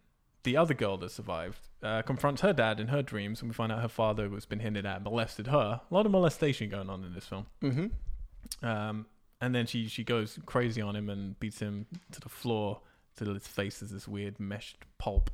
[0.44, 3.72] the other girl that survived, uh, confronts her dad in her dreams, and we find
[3.72, 5.82] out her father, who's been hinted at, molested her.
[5.90, 7.46] A lot of molestation going on in this film.
[7.64, 8.66] Mm-hmm.
[8.66, 9.06] Um,
[9.42, 12.82] and then she she goes crazy on him and beats him to the floor
[13.26, 15.30] till his face is this weird meshed pulp.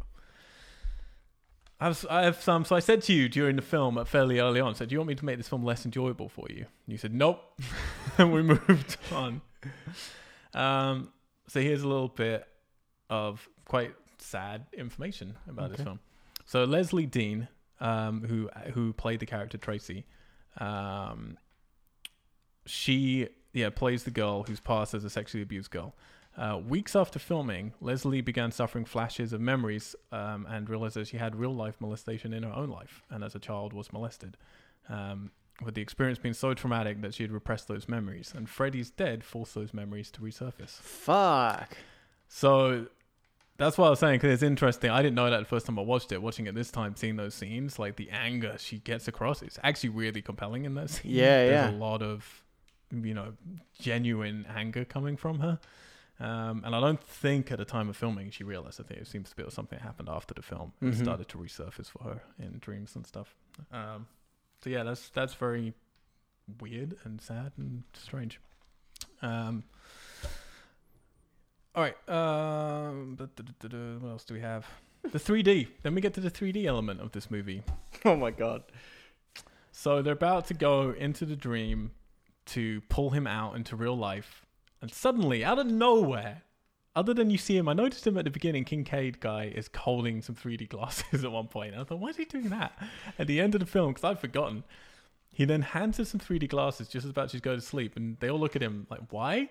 [1.79, 2.63] I have, I have some.
[2.63, 4.99] So I said to you during the film, fairly early on, I said, "Do you
[4.99, 7.59] want me to make this film less enjoyable for you?" And you said, "Nope,"
[8.17, 9.41] and we moved on.
[10.53, 11.11] Um,
[11.47, 12.47] so here's a little bit
[13.09, 15.99] of quite sad information about this film.
[16.45, 17.49] So Lezlie Deane,
[17.81, 20.05] um, who who played the character Tracy,
[20.57, 21.37] um,
[22.65, 25.93] she yeah plays the girl who's passed as a sexually abused girl.
[26.37, 31.17] Uh, weeks after filming, Lezlie began suffering flashes of memories um, and realized that she
[31.17, 34.35] had real life molestation in her own life, and as a child was molested.
[34.89, 35.31] Um,
[35.63, 39.23] with the experience being so traumatic that she had repressed those memories, and Freddy's dead
[39.23, 40.81] forced those memories to resurface.
[40.81, 41.77] Fuck.
[42.27, 42.87] So
[43.57, 44.89] that's what I was saying because it's interesting.
[44.89, 46.21] I didn't know that the first time I watched it.
[46.21, 49.89] Watching it this time, seeing those scenes, like the anger she gets across, it's actually
[49.89, 51.13] really compelling in that scene.
[51.13, 51.71] Yeah, There's yeah.
[51.71, 52.43] a lot of,
[52.91, 53.33] you know,
[53.79, 55.59] genuine anger coming from her.
[56.19, 58.79] Um, and I don't think at the time of filming she realized.
[58.79, 60.71] I think it seems to be something that happened after the film.
[60.81, 61.03] It Mhm.
[61.03, 63.35] started to resurface for her in dreams and stuff.
[63.71, 64.07] Um,
[64.63, 65.73] so yeah, that's that's very
[66.61, 68.39] weird and sad and strange.
[69.21, 69.63] Um,
[71.75, 72.09] all right.
[72.09, 74.65] Um, what else do we have?
[75.03, 75.67] The 3D.
[75.83, 77.63] Then we get to the 3D element of this movie.
[78.05, 78.63] Oh my god.
[79.71, 81.91] So they're about to go into the dream
[82.47, 84.44] to pull him out into real life.
[84.85, 86.43] And suddenly, out of nowhere,
[86.95, 88.65] other than you see him, I noticed him at the beginning.
[88.65, 91.73] Kincaid guy is holding some 3D glasses at one point.
[91.73, 92.77] And I thought, why is he doing that?
[93.17, 94.63] At the end of the film, because I'd forgotten.
[95.31, 97.95] He then hands her some 3D glasses just as about to go to sleep.
[97.95, 99.49] And they all look at him like, why?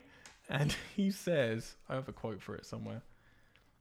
[0.49, 3.03] And he says, I have a quote for it somewhere.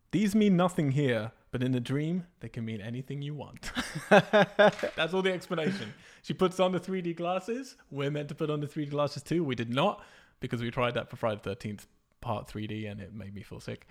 [0.09, 3.71] These mean nothing here, but in the dream, they can mean anything you want.
[4.09, 5.93] That's all the explanation.
[6.23, 7.75] She puts on the 3D glasses.
[7.91, 9.43] We're meant to put on the 3D glasses too.
[9.43, 10.03] We did not
[10.43, 11.85] because we tried that for Friday the 13th
[12.19, 13.87] part 3D and it made me feel sick.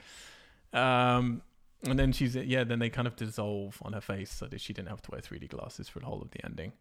[0.75, 1.41] Um,
[1.83, 4.73] and then she's, yeah, then they kind of dissolve on her face so that she
[4.75, 6.73] didn't have to wear 3D glasses for the whole of the ending.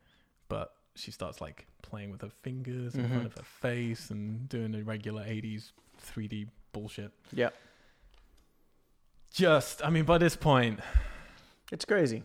[0.49, 3.25] But she starts like playing with her fingers in front Mhm.
[3.27, 7.11] of her face and doing the regular 80s 3D bullshit.
[7.33, 7.49] Yeah.
[9.33, 10.79] Just, I mean, by this point,
[11.71, 12.23] It's crazy.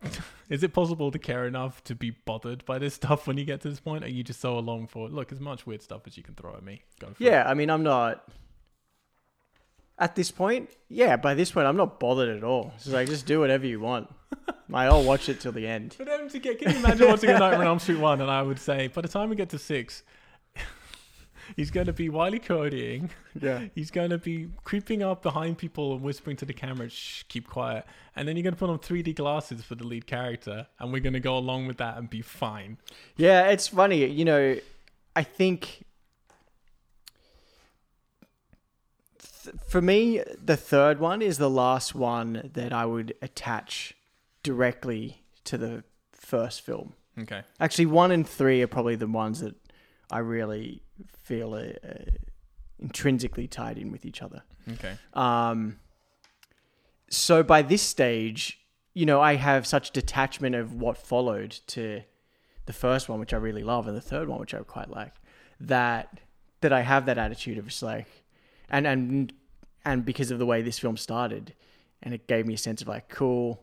[0.48, 3.60] Is it possible to care enough to be bothered by this stuff when you get
[3.62, 4.04] to this point?
[4.04, 6.54] Are you just so along for look as much weird stuff as you can throw
[6.54, 6.82] at me?
[6.98, 8.26] Go for Yeah, I mean, I'm not.
[10.00, 12.72] At this point, yeah, by this point, I'm not bothered at all.
[12.76, 14.08] It's like, just do whatever you want.
[14.72, 15.94] I'll watch it till the end.
[15.94, 18.20] For them to get, can you imagine watching a Nightmare on Elm Street one?
[18.20, 20.04] And I would say, by the time we get to six,
[21.56, 23.10] he's going to be wily coding.
[23.40, 23.66] Yeah.
[23.74, 27.48] He's going to be creeping up behind people and whispering to the camera, "Shh, keep
[27.48, 27.84] quiet."
[28.16, 31.00] And then you're going to put on 3D glasses for the lead character, and we're
[31.00, 32.78] going to go along with that and be fine.
[33.16, 34.06] Yeah, it's funny.
[34.06, 34.56] You know,
[35.14, 35.84] I think
[39.44, 43.94] th- for me, the third one is the last one that I would attach
[44.42, 46.94] directly to the first film.
[47.18, 47.42] Okay.
[47.58, 49.54] Actually, one and three are probably the ones that
[50.10, 50.82] I really
[51.22, 52.04] feel are, are
[52.78, 54.42] intrinsically tied in with each other.
[54.72, 54.96] Okay.
[55.14, 55.78] Um,
[57.10, 58.60] so by this stage,
[58.94, 62.02] you know, I have such detachment of what followed to
[62.66, 65.14] the first one, which I really love, and the third one, which I quite like,
[65.60, 66.20] that
[66.60, 68.08] that I have that attitude of just like,
[68.68, 69.32] and and
[69.84, 71.54] and because of the way this film started,
[72.02, 73.62] and it gave me a sense of like, cool.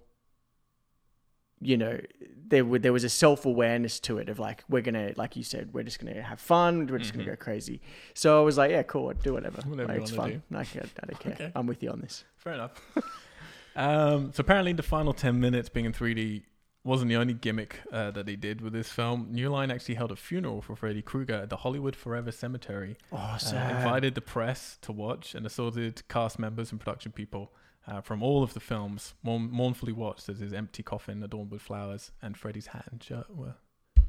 [1.65, 1.99] You know,
[2.47, 5.43] there were, there was a self awareness to it of like we're gonna, like you
[5.43, 7.81] said, we're just gonna have fun, we're just gonna go crazy.
[8.13, 9.69] So I was like, yeah, cool, do whatever, Mm-hmm.
[9.71, 10.43] Whatever like, you it's fun.
[10.53, 11.33] I, can't- I don't care.
[11.33, 11.51] Okay.
[11.55, 12.23] I'm with you on this.
[12.37, 12.81] Fair enough.
[13.75, 16.43] um, so apparently, the final ten minutes being in 3D
[16.83, 19.27] wasn't the only gimmick uh, that they did with this film.
[19.31, 22.95] New Line actually held a funeral for Freddy Krueger at the Hollywood Forever Cemetery.
[23.11, 27.51] Oh, Uh, invited the press to watch and assorted cast members and production people
[27.87, 31.61] uh, from all of the films mourn- mournfully watched as his empty coffin adorned with
[31.61, 33.55] flowers and Freddy's hat and shirt were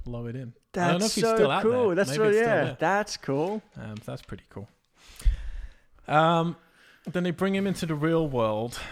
[0.04, 0.54] lowered in.
[0.74, 1.86] I don't know That's if he's so still out cool.
[1.88, 1.94] there.
[1.96, 2.64] That's Maybe so it's still yeah.
[2.64, 2.76] there.
[2.78, 3.62] That's cool.
[3.76, 4.68] Um, that's pretty cool.
[6.08, 6.56] Um,
[7.10, 8.78] then they bring him into the real world.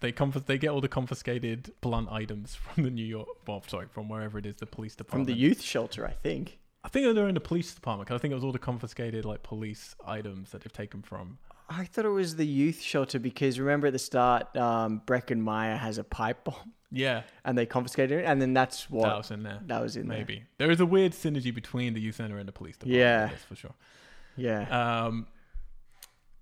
[0.00, 3.88] They confis- they get all the confiscated blunt items from the New York, well, sorry,
[3.90, 5.26] from wherever it is, the police department.
[5.28, 6.58] From the youth shelter, I think.
[6.82, 8.08] I think they're in the police department.
[8.08, 11.36] Cause I think it was all the confiscated like police items that they've taken from.
[11.68, 15.76] I thought it was the youth shelter because remember at the start, um, Breckin Meyer
[15.76, 19.30] has a pipe bomb Yeah, and they confiscated it, and then that's what that was
[19.30, 19.58] in there.
[19.66, 20.18] that was in there.
[20.18, 23.00] Maybe there is a weird synergy between the youth center and the police department.
[23.00, 23.26] Yeah.
[23.26, 23.74] that's for sure.
[24.36, 25.06] Yeah.
[25.06, 25.26] Um,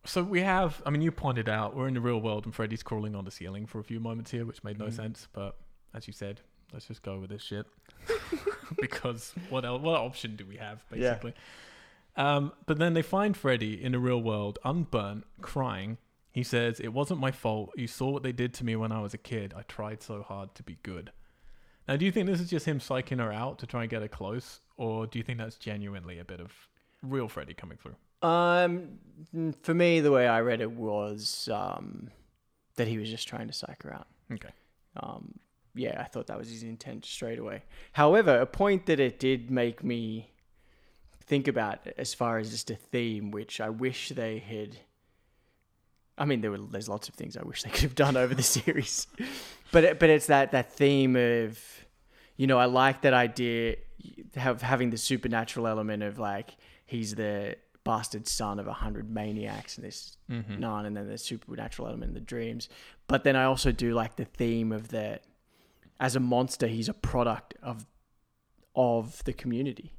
[0.04, 2.82] so we have, I mean, you pointed out we're in the real world and Freddy's
[2.82, 4.92] crawling on the ceiling for a few moments here, which made no Mhm.
[4.96, 5.28] sense.
[5.32, 5.56] But
[5.94, 6.42] as you said,
[6.74, 7.64] let's just go with this shit
[8.80, 11.32] because what else, what option do we have basically?
[11.34, 11.42] Yeah.
[12.16, 15.98] Um, but then they find Freddy in the real world, unburnt, crying.
[16.30, 17.70] He says, "It wasn't my fault.
[17.76, 19.54] You saw what they did to me when I was a kid.
[19.56, 21.12] I tried so hard to be good."
[21.86, 24.02] Now, do you think this is just him psyching her out to try and get
[24.02, 26.52] her close, or do you think that's genuinely a bit of
[27.02, 27.96] real Freddy coming through?
[28.26, 28.98] Um,
[29.62, 32.10] for me, the way I read it was um,
[32.76, 34.06] that he was just trying to psych her out.
[34.32, 34.48] Okay.
[34.96, 35.34] Um,
[35.74, 37.64] yeah, I thought that was his intent straight away.
[37.92, 40.30] However, a point that it did make me
[41.26, 44.76] think about as far as just a theme, which I wish they had.
[46.16, 48.34] I mean, there were there's lots of things I wish they could have done over
[48.34, 49.06] the series,
[49.72, 51.58] but it, but it's that that theme of,
[52.36, 53.76] you know, I like that idea
[54.36, 56.56] of having the supernatural element of like
[56.86, 60.58] he's the bastard son of a hundred maniacs and this Mm-hmm.
[60.60, 62.70] nun, and then the supernatural element in the dreams.
[63.08, 65.24] But then I also do like the theme of that
[66.00, 67.84] as a monster, he's a product of
[68.76, 69.92] of the community,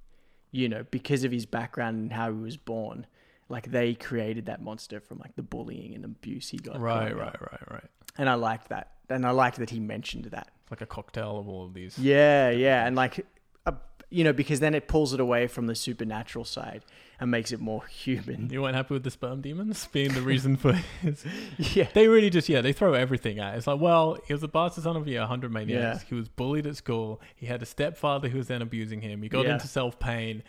[0.56, 3.06] you know, because of his background and how he was born.
[3.50, 6.80] like they created that monster from like the bullying and abuse he got.
[6.80, 7.84] Right, right, right, right.
[8.18, 10.48] And I liked that, and I liked that he mentioned that.
[10.62, 12.00] It's like a cocktail of all of these.
[12.00, 13.26] Yeah, yeah, and like,
[13.66, 13.74] uh,
[14.10, 16.86] you know, because then it pulls it away from the supernatural side
[17.20, 18.50] and makes it more human.
[18.50, 21.24] You weren't happy with the sperm demons being the reason for his.
[21.58, 23.58] Yeah, They really just, yeah, they throw everything at it.
[23.58, 26.02] It's like, well, he was a bastard son of a 100 maniacs.
[26.04, 26.08] Yeah.
[26.10, 27.22] He was bullied at school.
[27.36, 29.22] He had a stepfather who was then abusing him.
[29.22, 29.54] He got Yeah.
[29.54, 30.44] into self pain.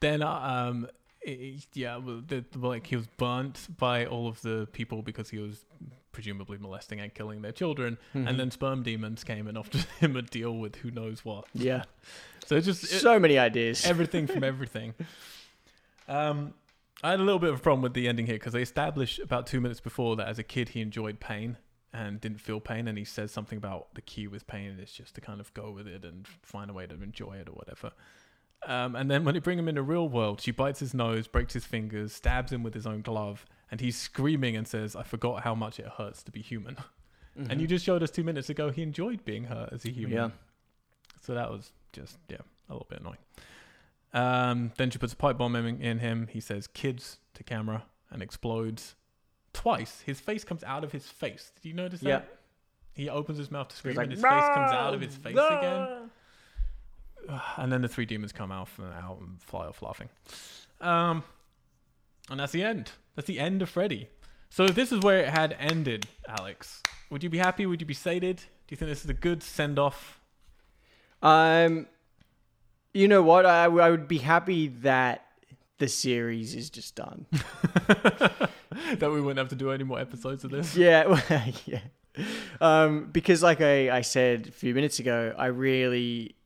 [0.00, 0.88] Then, uh, um,
[1.22, 5.64] it- yeah, the, like he was burnt by all of the people because he was
[6.12, 7.98] presumably molesting and killing their children.
[8.14, 8.28] Mm-hmm.
[8.28, 11.46] And then sperm demons came and offered him a deal with who knows what.
[11.52, 11.82] yeah.
[12.46, 13.84] So it's just it- so many ideas.
[13.84, 14.94] everything from everything.
[16.08, 16.54] Um,
[17.02, 19.18] I had a little bit of a problem with the ending here because they established
[19.18, 21.58] about two minutes before that as a kid he enjoyed pain
[21.92, 25.14] and didn't feel pain, and he says something about the key with pain is just
[25.14, 27.92] to kind of go with it and find a way to enjoy it or whatever.
[28.66, 31.26] Um, and then when they bring him in the real world, she bites his nose,
[31.26, 35.04] breaks his fingers, stabs him with his own glove, and he's screaming and says, "I
[35.04, 36.76] forgot how much it hurts to be human."
[37.50, 40.16] And you just showed us two minutes ago he enjoyed being hurt as a human.
[40.16, 40.30] yeah.
[41.20, 42.38] So that was just yeah,
[42.70, 43.18] a little bit annoying.
[44.12, 46.28] Um, then she puts a pipe bomb in, in him.
[46.30, 48.94] He says "kids" to camera and explodes
[49.52, 50.02] twice.
[50.06, 51.52] His face comes out of his face.
[51.56, 52.28] Did you notice that?
[52.94, 55.34] He opens his mouth to scream, like, and his face comes out of his face
[55.34, 56.10] "No!" again.
[57.56, 60.08] And then the three demons come out and out and fly off laughing.
[60.80, 61.24] Um,
[62.30, 62.92] and that's the end.
[63.16, 64.08] That's the end of Freddy.
[64.48, 67.66] So if this is where it had ended, Alex, would you be happy?
[67.66, 68.36] Would you be sated?
[68.36, 70.20] Do you think this is a good send off?
[71.22, 71.86] Um,
[72.96, 73.46] you know what?
[73.46, 75.26] I, I would be happy that
[75.78, 77.26] the series is just done.
[77.32, 78.48] that
[79.00, 80.76] we wouldn't have to do any more episodes of this.
[80.76, 81.20] yeah,
[81.66, 81.80] yeah.
[82.60, 86.36] Um, because like I, I said a few minutes ago, I really,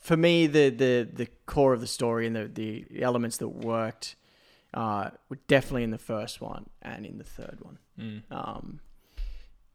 [0.00, 4.16] for me, the the the core of the story and the the elements that worked,
[4.72, 7.78] uh, were definitely in the first one and in the third one.
[7.98, 8.22] Mm.
[8.30, 8.80] Um,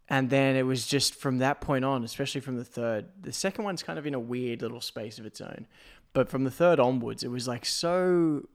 [0.09, 3.05] and then it was just from that point on, especially from the third.
[3.21, 5.67] The second one's kind of in a weird little space of its own,
[6.13, 8.47] but from the third onwards, it was like so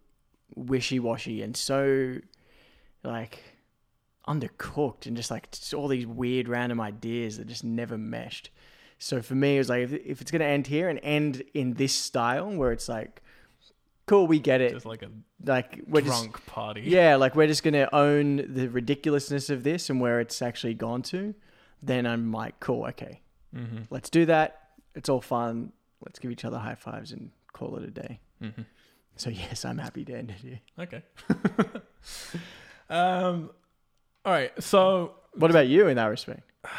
[0.55, 2.17] wishy washy and so
[3.03, 3.43] like
[4.29, 8.51] undercooked and just like just all these weird random ideas that just never meshed.
[8.99, 11.75] So for me, it was like if, if it's gonna end here and end in
[11.75, 13.22] this style where it's like,
[14.07, 14.73] cool, we get it.
[14.73, 15.09] Just like a
[15.45, 16.81] Like we're just drunk party.
[16.87, 21.03] yeah, like we're just gonna own the ridiculousness of this and where it's actually gone
[21.03, 21.35] to,
[21.83, 23.21] then I'm like, cool, okay,
[23.55, 23.83] Mm-hmm.
[23.91, 24.61] let's do that.
[24.95, 25.73] It's all fun.
[26.05, 28.21] Let's give each other high fives and call it a day.
[28.43, 28.63] Mm-hmm.
[29.17, 30.61] So yes, I'm happy to end it here.
[30.79, 31.03] Okay.
[32.91, 33.51] um.
[34.25, 34.53] All right.
[34.63, 36.43] So What about you in that respect?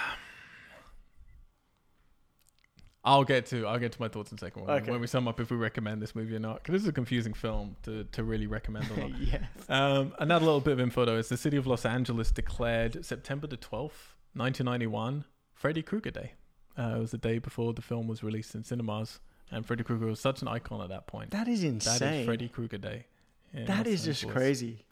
[3.05, 4.91] I'll get to I'll get to my thoughts in a second when, Okay.
[4.91, 6.55] when we sum up if we recommend this movie or not.
[6.63, 9.19] Because this is a confusing film to, to really recommend or not.
[9.19, 9.45] yeah.
[9.67, 13.45] Um, another little bit of info though is the city of Los Angeles declared September
[13.47, 16.33] the 12th, 1991, Freddy Krueger Day.
[16.77, 19.19] Uh, it was the day before the film was released in cinemas,
[19.51, 21.31] and Freddy Krueger was such an icon at that point.
[21.31, 21.99] That is insane.
[21.99, 23.05] That is Freddy Krueger Day.
[23.53, 24.85] that is just crazy.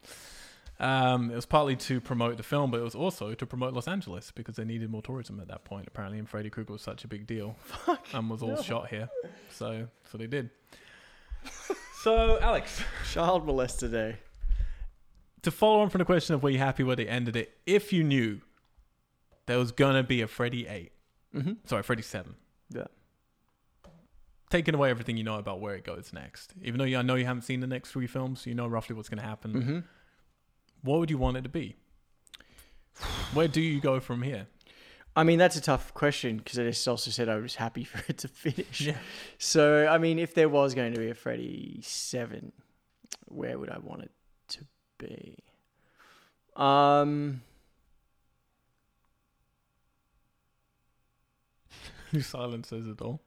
[0.81, 3.87] Um, it was partly to promote the film, but it was also to promote Los
[3.87, 5.85] Angeles because they needed more tourism at that point.
[5.87, 7.55] Apparently, and Freddy Krueger was such a big deal,
[8.13, 9.07] and was all shot here,
[9.51, 10.49] so so they did.
[12.03, 12.81] so, Alex,
[13.13, 14.17] Child molester day.
[15.43, 17.93] to follow on from the question of were you happy where they ended it, if
[17.93, 18.41] you knew
[19.45, 20.91] there was gonna be a Freddy Eight,
[21.35, 21.53] Mm-hmm.
[21.65, 22.35] sorry, Freddy Seven,
[22.69, 22.85] Yeah.
[24.49, 27.15] taking away everything you know about where it goes next, even though you, I know
[27.15, 29.53] you haven't seen the next three films, you know roughly what's gonna happen.
[29.53, 29.79] Mm-hmm.
[30.83, 31.75] What would you want it to be?
[33.33, 34.47] Where do you go from here?
[35.15, 38.01] I mean, that's a tough question because I just also said I was happy for
[38.07, 38.81] it to finish.
[38.81, 38.97] Yeah.
[39.37, 42.51] So, I mean, if there was going to be a Freddy 7,
[43.27, 44.11] where would I want it
[44.49, 44.65] to
[44.97, 45.37] be?
[46.55, 47.41] Um,
[52.11, 53.21] Your silence says it all.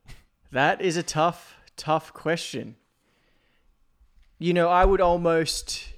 [0.53, 2.77] that is a tough, tough question.
[4.39, 5.94] You know, I would almost.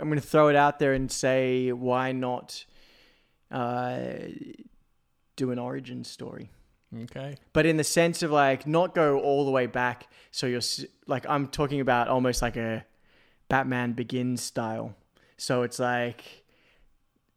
[0.00, 2.64] I'm going to throw it out there and say, why not
[3.50, 3.98] uh,
[5.36, 6.50] do an origin story?
[7.04, 7.36] Okay.
[7.52, 10.08] but in the sense of like not go all the way back.
[10.32, 10.60] So you're
[11.06, 12.84] like I'm talking about almost like a
[13.48, 14.96] Batman Begins style.
[15.36, 16.44] So it's like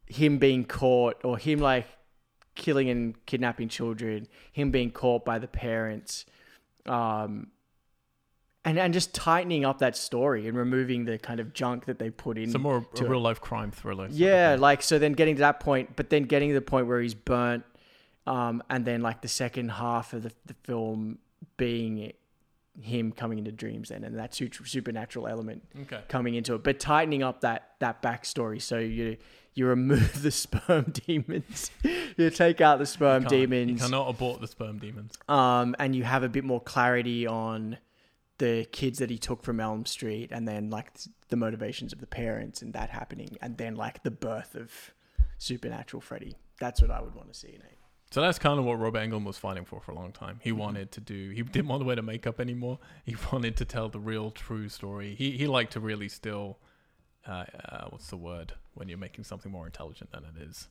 [0.06, 1.86] him being caught or him like
[2.56, 6.26] killing and kidnapping children, him being caught by the parents,
[6.86, 7.48] um,
[8.64, 12.10] and and just tightening up that story and removing the kind of junk that they
[12.10, 12.50] put in.
[12.50, 13.08] So more a to it.
[13.10, 14.08] real life crime thriller.
[14.10, 17.00] Yeah, like so then getting to that point, but then getting to the point where
[17.00, 17.64] he's burnt,
[18.26, 21.18] um, and then like the second half of the, the film
[21.56, 22.12] being
[22.80, 26.00] him coming into dreams then, and that su- supernatural element Okay.
[26.08, 29.16] coming into it, but tightening up that that backstory so you
[29.54, 31.70] you remove the sperm demons,
[32.16, 35.12] you take out the sperm You demons, cannot abort the sperm demons.
[35.28, 37.76] um, and you have a bit more clarity on
[38.38, 40.92] the kids that he took from Elm Street, and then like
[41.28, 44.70] the motivations of the parents and that happening, and then like the birth of
[45.38, 46.36] Supernatural Freddy.
[46.58, 47.48] That's what I would want to see.
[47.48, 47.78] Nate.
[48.10, 50.38] So that's kind of what Rob Englund was fighting for for a long time.
[50.40, 51.30] He wanted to do.
[51.30, 52.78] He didn't want to wear the makeup anymore.
[53.04, 55.14] He wanted to tell the real, true story.
[55.16, 56.58] He he liked to really still.
[57.26, 60.68] Uh, uh, what's the word when you're making something more intelligent than it is?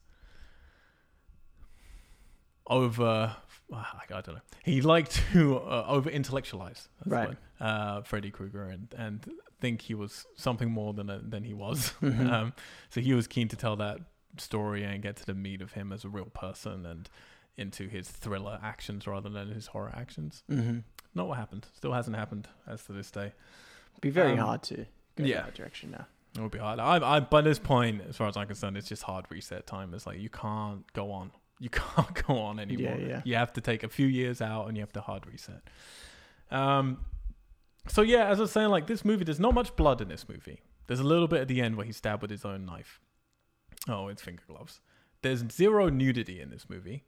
[2.68, 3.36] Over,
[3.74, 4.42] ah, I don't know.
[4.64, 7.38] He liked to uh, over intellectualize, Right.
[7.60, 11.94] Uh, Freddy Krueger and and think he was something more than a, than he was.
[12.02, 12.30] Mhm.
[12.32, 12.54] Um,
[12.90, 14.00] so he was keen to tell that
[14.38, 17.10] story and get to the meat of him as a real person and
[17.56, 20.44] into his thriller actions rather than his horror actions.
[20.50, 20.80] Mm-hmm.
[21.14, 21.68] Not what happened.
[21.76, 23.34] Still hasn't happened as to this day.
[24.02, 24.78] Be very Um, hard to
[25.16, 25.40] go yeah.
[25.40, 26.08] in that direction now.
[26.36, 26.80] It would be hard.
[26.80, 29.94] I, I, by this point, as far as I'm concerned, it's just hard reset time.
[29.94, 31.32] It's like you can't go on.
[31.60, 32.98] You can't go on anymore.
[33.00, 33.22] Yeah, yeah.
[33.26, 35.62] You have to take a few years out and you have to hard reset.
[36.52, 37.00] Um,
[37.88, 40.28] so yeah, as I was saying, like this movie, there's not much blood in this
[40.28, 40.62] movie.
[40.88, 43.00] There's a little bit at the end where he's stabbed with his own knife.
[43.88, 44.82] Oh, it's finger gloves.
[45.22, 47.04] There's zero nudity in this movie.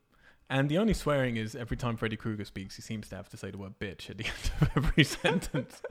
[0.50, 3.38] And the only swearing is every time Freddy Krueger speaks, he seems to have to
[3.38, 5.82] say the word bitch at the end of every sentence,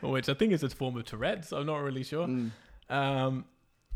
[0.00, 1.52] which I think is a form of Tourette's.
[1.52, 2.26] I'm not really sure.
[2.26, 2.50] Mm.
[2.88, 3.44] Um,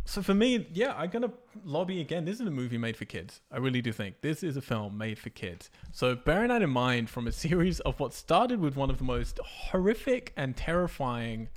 [0.05, 1.33] so for me, yeah, I'm gonna
[1.65, 2.25] lobby again.
[2.25, 3.41] This is a movie made for kids.
[3.51, 5.71] I really do think this is a film made for kids.
[5.93, 9.05] So bearing that in mind, from a series of what started with one of the
[9.05, 11.49] most horrific and terrifying,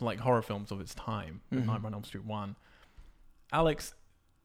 [0.00, 1.66] like horror films of its time, Mhm.
[1.66, 2.56] Nightmare on Elm Street One.
[3.52, 3.94] Alex,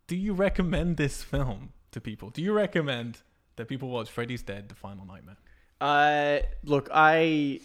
[0.08, 2.30] do you recommend this film to people?
[2.30, 3.20] Do you recommend
[3.56, 5.38] that people watch Freddy's Dead: The Final Nightmare?
[5.80, 7.60] Uh, look, I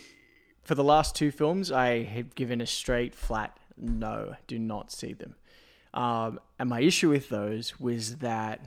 [0.63, 4.37] for the last two films, I have given a straight flat no.
[4.47, 5.35] Do not see them.
[5.97, 8.61] Um, and my issue with those was that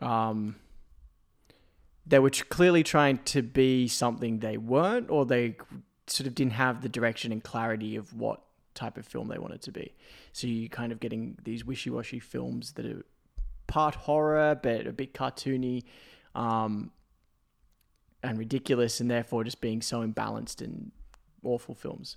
[0.00, 0.56] um,
[2.06, 5.56] they were clearly trying to be something they weren't, or they
[6.06, 8.42] sort of didn't have the direction and clarity of what
[8.74, 9.94] type of film they wanted to be.
[10.32, 13.06] So you're kind of getting these wishy-washy films that are
[13.66, 15.84] part horror but a bit cartoony.
[16.34, 16.90] Um,
[18.24, 20.90] and ridiculous and therefore just being so imbalanced and
[21.44, 22.16] awful films.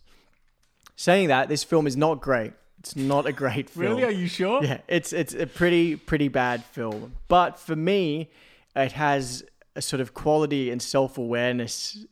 [0.95, 2.53] Saying that, this film is not great.
[2.80, 3.88] It's not a great film.
[3.88, 4.04] Really?
[4.04, 4.64] Are you sure?
[4.64, 7.14] Yeah, it's it's a pretty pretty bad film.
[7.28, 8.30] But for me,
[8.76, 9.44] it has
[9.76, 12.06] a sort of quality and self awareness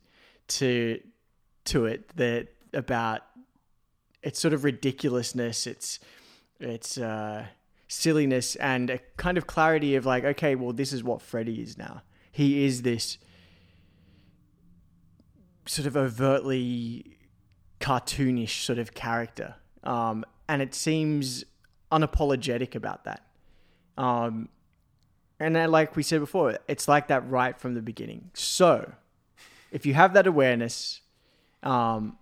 [0.47, 0.99] to
[1.65, 3.21] to it that about
[4.21, 5.99] its sort of ridiculousness, its
[6.59, 7.45] its uh,
[7.87, 11.77] silliness, and a kind of clarity of like, okay, well, this is what Freddy is
[11.77, 12.01] now.
[12.31, 13.17] He is this
[15.67, 17.17] sort of overtly
[17.79, 19.55] cartoonish sort of character.
[19.83, 21.43] Um, and it seems
[21.91, 23.25] unapologetic about that.
[23.97, 24.49] Um,
[25.39, 28.29] and then, like we said before, it's like that right from the beginning.
[28.33, 28.93] So,
[29.71, 31.01] if you have that awareness,
[31.63, 32.17] um,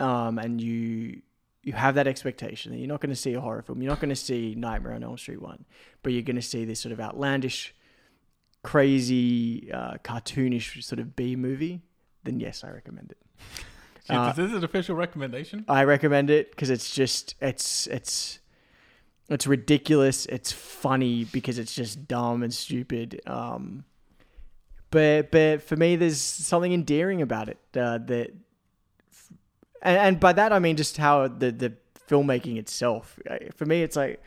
[0.00, 1.22] um, and you
[1.62, 4.00] you have that expectation that you're not going to see a horror film, you're not
[4.00, 5.64] going to see Nightmare on Elm Street one,
[6.02, 7.74] but you're going to see this sort of outlandish,
[8.62, 11.82] crazy, uh, cartoonish sort of B movie,
[12.24, 13.18] then yes, I recommend it.
[14.10, 15.64] Uh, is this an official recommendation?
[15.68, 18.38] I recommend it because it's just it's it's
[19.28, 20.26] it's ridiculous.
[20.26, 23.20] It's funny because it's just dumb and stupid.
[23.26, 23.84] Um,
[24.90, 27.58] but but for me, there's something endearing about it.
[27.76, 28.32] Uh, that
[29.82, 31.72] and, and by that I mean just how the the
[32.08, 33.18] filmmaking itself.
[33.28, 34.22] Uh, For me, it's like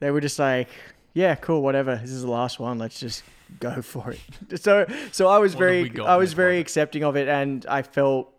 [0.00, 0.68] they were just like,
[1.14, 1.96] yeah, cool, whatever.
[1.96, 2.78] This is the last one.
[2.78, 3.22] Let's just
[3.60, 4.60] go for it.
[4.60, 8.34] So so I was What very I was very accepting of it, and I felt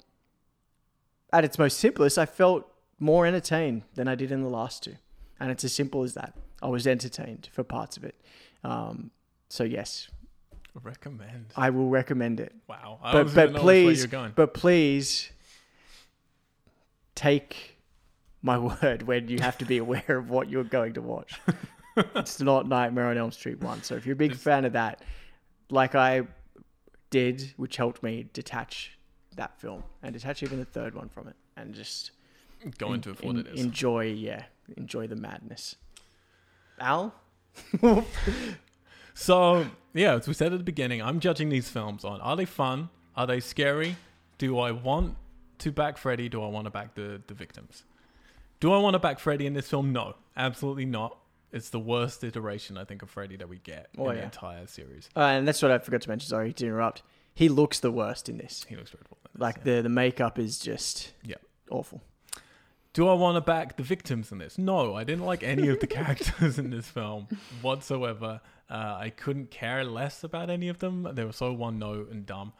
[1.31, 2.69] at its most simplest, I felt
[2.99, 4.95] more entertained than I did in the last two.
[5.39, 6.33] And it's as simple as that.
[6.61, 8.15] I was entertained for parts of it.
[8.63, 9.11] Um,
[9.49, 10.09] so yes,
[10.83, 11.47] Recommend.
[11.57, 12.53] I will recommend it.
[12.67, 12.99] Wow.
[13.03, 14.31] I But but gonna know which way please going.
[14.35, 15.31] but please
[17.15, 17.77] take
[18.41, 21.39] my word when you have to be aware of what you're going to watch.
[22.15, 23.83] it's not Nightmare on Elm Street 1.
[23.83, 25.01] So if you're a big fan of that,
[25.69, 26.23] like I
[27.09, 28.97] did, which helped me detach
[29.39, 32.11] that film and detach even the third one from it and just
[32.77, 33.59] Go into it for what en- it is.
[33.61, 34.43] Enjoy, yeah,
[34.77, 35.75] enjoy the madness.
[36.79, 37.13] Al,
[39.13, 42.45] So yeah, as we said at the beginning, I'm judging these films on are they
[42.45, 42.89] fun?
[43.15, 43.97] Are they scary?
[44.37, 45.15] Do I want
[45.59, 46.29] to back Freddy?
[46.29, 47.83] Do I want to back the, the victims?
[48.61, 49.91] Do I want to back Freddy in this film?
[49.91, 51.17] No, absolutely not.
[51.51, 54.67] It's the worst iteration I think of Freddy that we get Oh, in the entire
[54.67, 55.09] series.
[55.15, 56.29] uh, and that's what I forgot to mention.
[56.29, 57.01] Sorry to interrupt.
[57.39, 58.65] He looks the worst in this.
[58.67, 59.17] He looks dreadful.
[59.23, 59.75] in this, Like yeah.
[59.77, 61.35] the the makeup is just Yeah.
[61.71, 62.01] awful.
[62.93, 64.57] Do I want to back the victims in this?
[64.57, 67.27] No, I didn't like any of the characters in this film
[67.61, 68.41] whatsoever.
[68.69, 71.07] Uh, I couldn't care less about any of them.
[71.13, 72.51] They were so one note and dumb.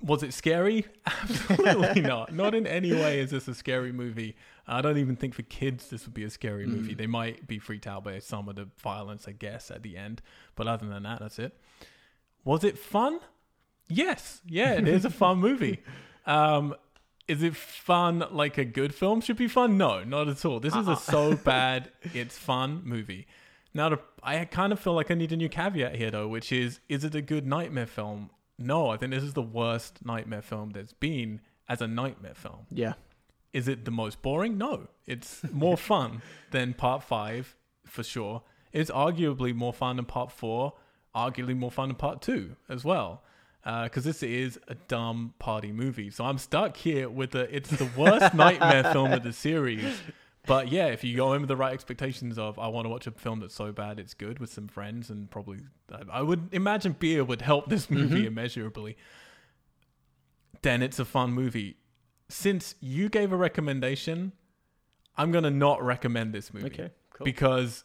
[0.00, 0.86] Was it scary?
[1.06, 2.32] Absolutely not.
[2.32, 4.36] Not in any way is this a scary movie.
[4.66, 6.94] I don't even think for kids this would be a scary movie.
[6.94, 10.20] They might be freaked out by some of the violence, I guess, at the end.
[10.54, 11.52] But other than that, that's it.
[12.46, 13.18] Was it fun?
[13.88, 14.40] Yes.
[14.46, 15.82] Yeah, it is a fun movie.
[16.28, 16.74] Um,
[17.28, 19.78] is it fun like a good film should be fun?
[19.78, 20.58] No, not at all.
[20.58, 23.28] This is a so bad it's fun movie.
[23.72, 26.50] Now, to, I kind of feel like I need a new caveat here, though, which
[26.50, 28.30] is is it a good nightmare film?
[28.58, 32.66] No, I think this is the worst nightmare film there's been as a nightmare film.
[32.72, 32.94] Yeah.
[33.52, 34.58] Is it the most boring?
[34.58, 34.88] No.
[35.06, 37.54] It's more fun than part five,
[37.86, 38.42] for sure.
[38.72, 40.72] It's arguably more fun than part four,
[41.16, 43.22] arguably more fun in part two as well.
[43.64, 46.08] Uh, because this is a dumb party movie.
[46.08, 50.00] So I'm stuck here with the it's the worst nightmare film of the series.
[50.46, 53.08] But yeah, if you go in with the right expectations of I want to watch
[53.08, 55.58] a film that's so bad it's good with some friends and probably
[56.12, 58.02] I would imagine beer would help this mm-hmm.
[58.02, 58.96] movie immeasurably.
[60.62, 61.78] Then it's a fun movie
[62.28, 64.32] since you gave a recommendation,
[65.16, 67.24] I'm gonna not recommend this movie Okay, cool.
[67.24, 67.84] because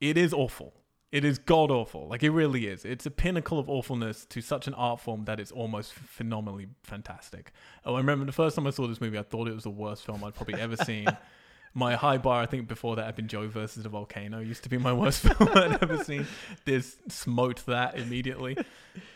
[0.00, 0.74] it is awful.
[1.16, 2.08] It is god awful.
[2.08, 2.84] Like it really is.
[2.84, 7.52] It's a pinnacle of awfulness to such an art form that it's almost phenomenally fantastic.
[7.86, 9.70] Oh, I remember the first time I saw this movie, I thought it was the
[9.70, 11.06] worst film I'd probably ever seen.
[11.74, 14.40] My high bar, I think, before that had been Joe versus the Volcano.
[14.40, 16.26] Used to be my worst film I'd ever seen.
[16.64, 18.56] This smote that immediately.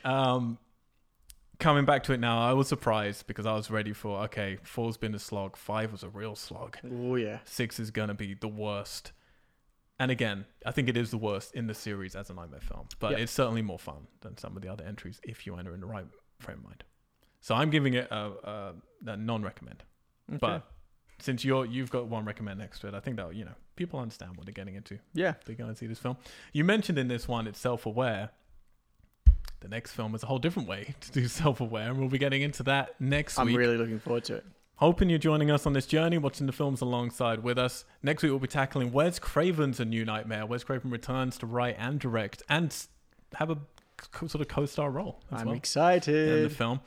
[0.04, 0.58] Um,
[1.58, 4.98] coming back to it now, I was surprised because I was ready for okay, four's
[4.98, 7.38] been a slog, five was a real slog, Oh yeah.
[7.46, 9.12] six is gonna be the worst.
[10.00, 12.88] And again, I think it is the worst in the series as a nightmare film,
[12.98, 13.20] but Yep.
[13.20, 15.86] it's certainly more fun than some of the other entries if you enter in the
[15.86, 16.06] right
[16.40, 16.84] frame of mind.
[17.40, 18.74] So I'm giving it a, a,
[19.06, 19.82] a non-recommend.
[20.40, 20.66] But
[21.18, 24.00] since you're you've got one recommend next to it, I think that you know people
[24.00, 24.98] understand what they're getting into.
[25.12, 25.34] Yeah.
[25.44, 26.16] they're going to see this film.
[26.52, 28.30] You mentioned in this one it's self-aware.
[29.60, 32.40] The next film is a whole different way to do self-aware, and we'll be getting
[32.40, 33.40] into that next week.
[33.40, 33.56] I'm week.
[33.58, 34.46] really looking forward to it.
[34.80, 37.84] Hoping you're joining us on this journey, watching the films alongside with us.
[38.02, 40.46] Next week we'll be tackling Wes Craven's A New Nightmare.
[40.46, 42.74] Wes Craven returns to write and direct and
[43.34, 43.58] have a
[43.98, 46.30] co- sort of co-star role as I'm well excited.
[46.38, 46.80] in the film.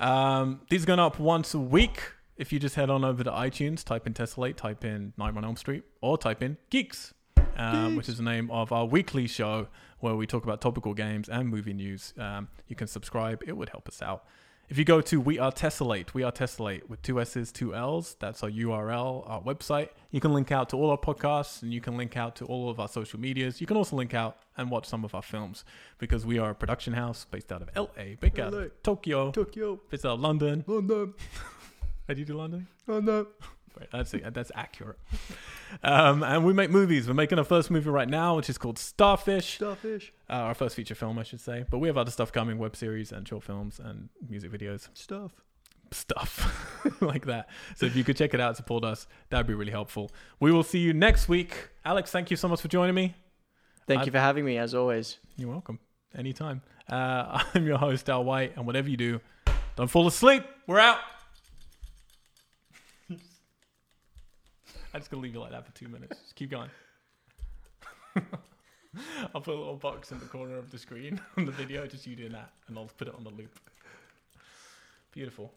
[0.00, 2.04] Um, these are going up once a week.
[2.38, 5.44] If you just head on over to iTunes, type in Tessellate, type in Nightmare on
[5.44, 7.12] Elm Street, or type in Geeks,
[7.58, 9.68] um, which is the name of our weekly show
[10.00, 12.14] where we talk about topical games and movie news.
[12.18, 14.24] Um, you can subscribe; it would help us out.
[14.68, 18.16] If you go to We Are Tessellate, We Are Tessellate with two S's, two L's,
[18.18, 19.90] that's our URL, our website.
[20.10, 22.68] You can link out to all our podcasts and you can link out to all
[22.68, 23.60] of our social medias.
[23.60, 25.64] You can also link out and watch some of our films
[25.98, 28.64] because we are a production house based out of LA, out LA.
[28.82, 29.80] Tokyo, Tokyo.
[29.88, 30.64] based out of uh, London.
[30.66, 31.14] London.
[32.08, 32.66] How do you do London?
[32.88, 33.26] London.
[33.78, 34.32] Right, that's it.
[34.32, 34.98] That's accurate.
[35.82, 37.06] Um, and we make movies.
[37.08, 39.56] We're making our first movie right now, which is called Starfish.
[39.56, 40.12] Starfish.
[40.30, 41.64] Uh, our first feature film, I should say.
[41.70, 45.32] But we have other stuff coming: web series and short films and music videos, Stuff.
[45.92, 47.48] stuff like that.
[47.76, 49.06] So if you could check it out, support us.
[49.30, 50.10] That'd be really helpful.
[50.40, 51.68] We will see you next week.
[51.84, 53.14] Alex, thank you so much for joining me.
[53.86, 55.18] Thank I- you for having me, as always.
[55.36, 55.78] You're welcome.
[56.16, 56.62] Anytime.
[56.88, 59.20] Uh, I'm your host, Al White, and whatever you do,
[59.76, 60.44] don't fall asleep.
[60.66, 60.98] We're out.
[64.96, 66.18] I'm just gonna leave you like that for two minutes.
[66.22, 66.70] Just keep going.
[69.34, 72.06] I'll put a little box in the corner of the screen on the video, just
[72.06, 73.60] you doing that, and I'll put it on the loop.
[75.12, 75.52] Beautiful.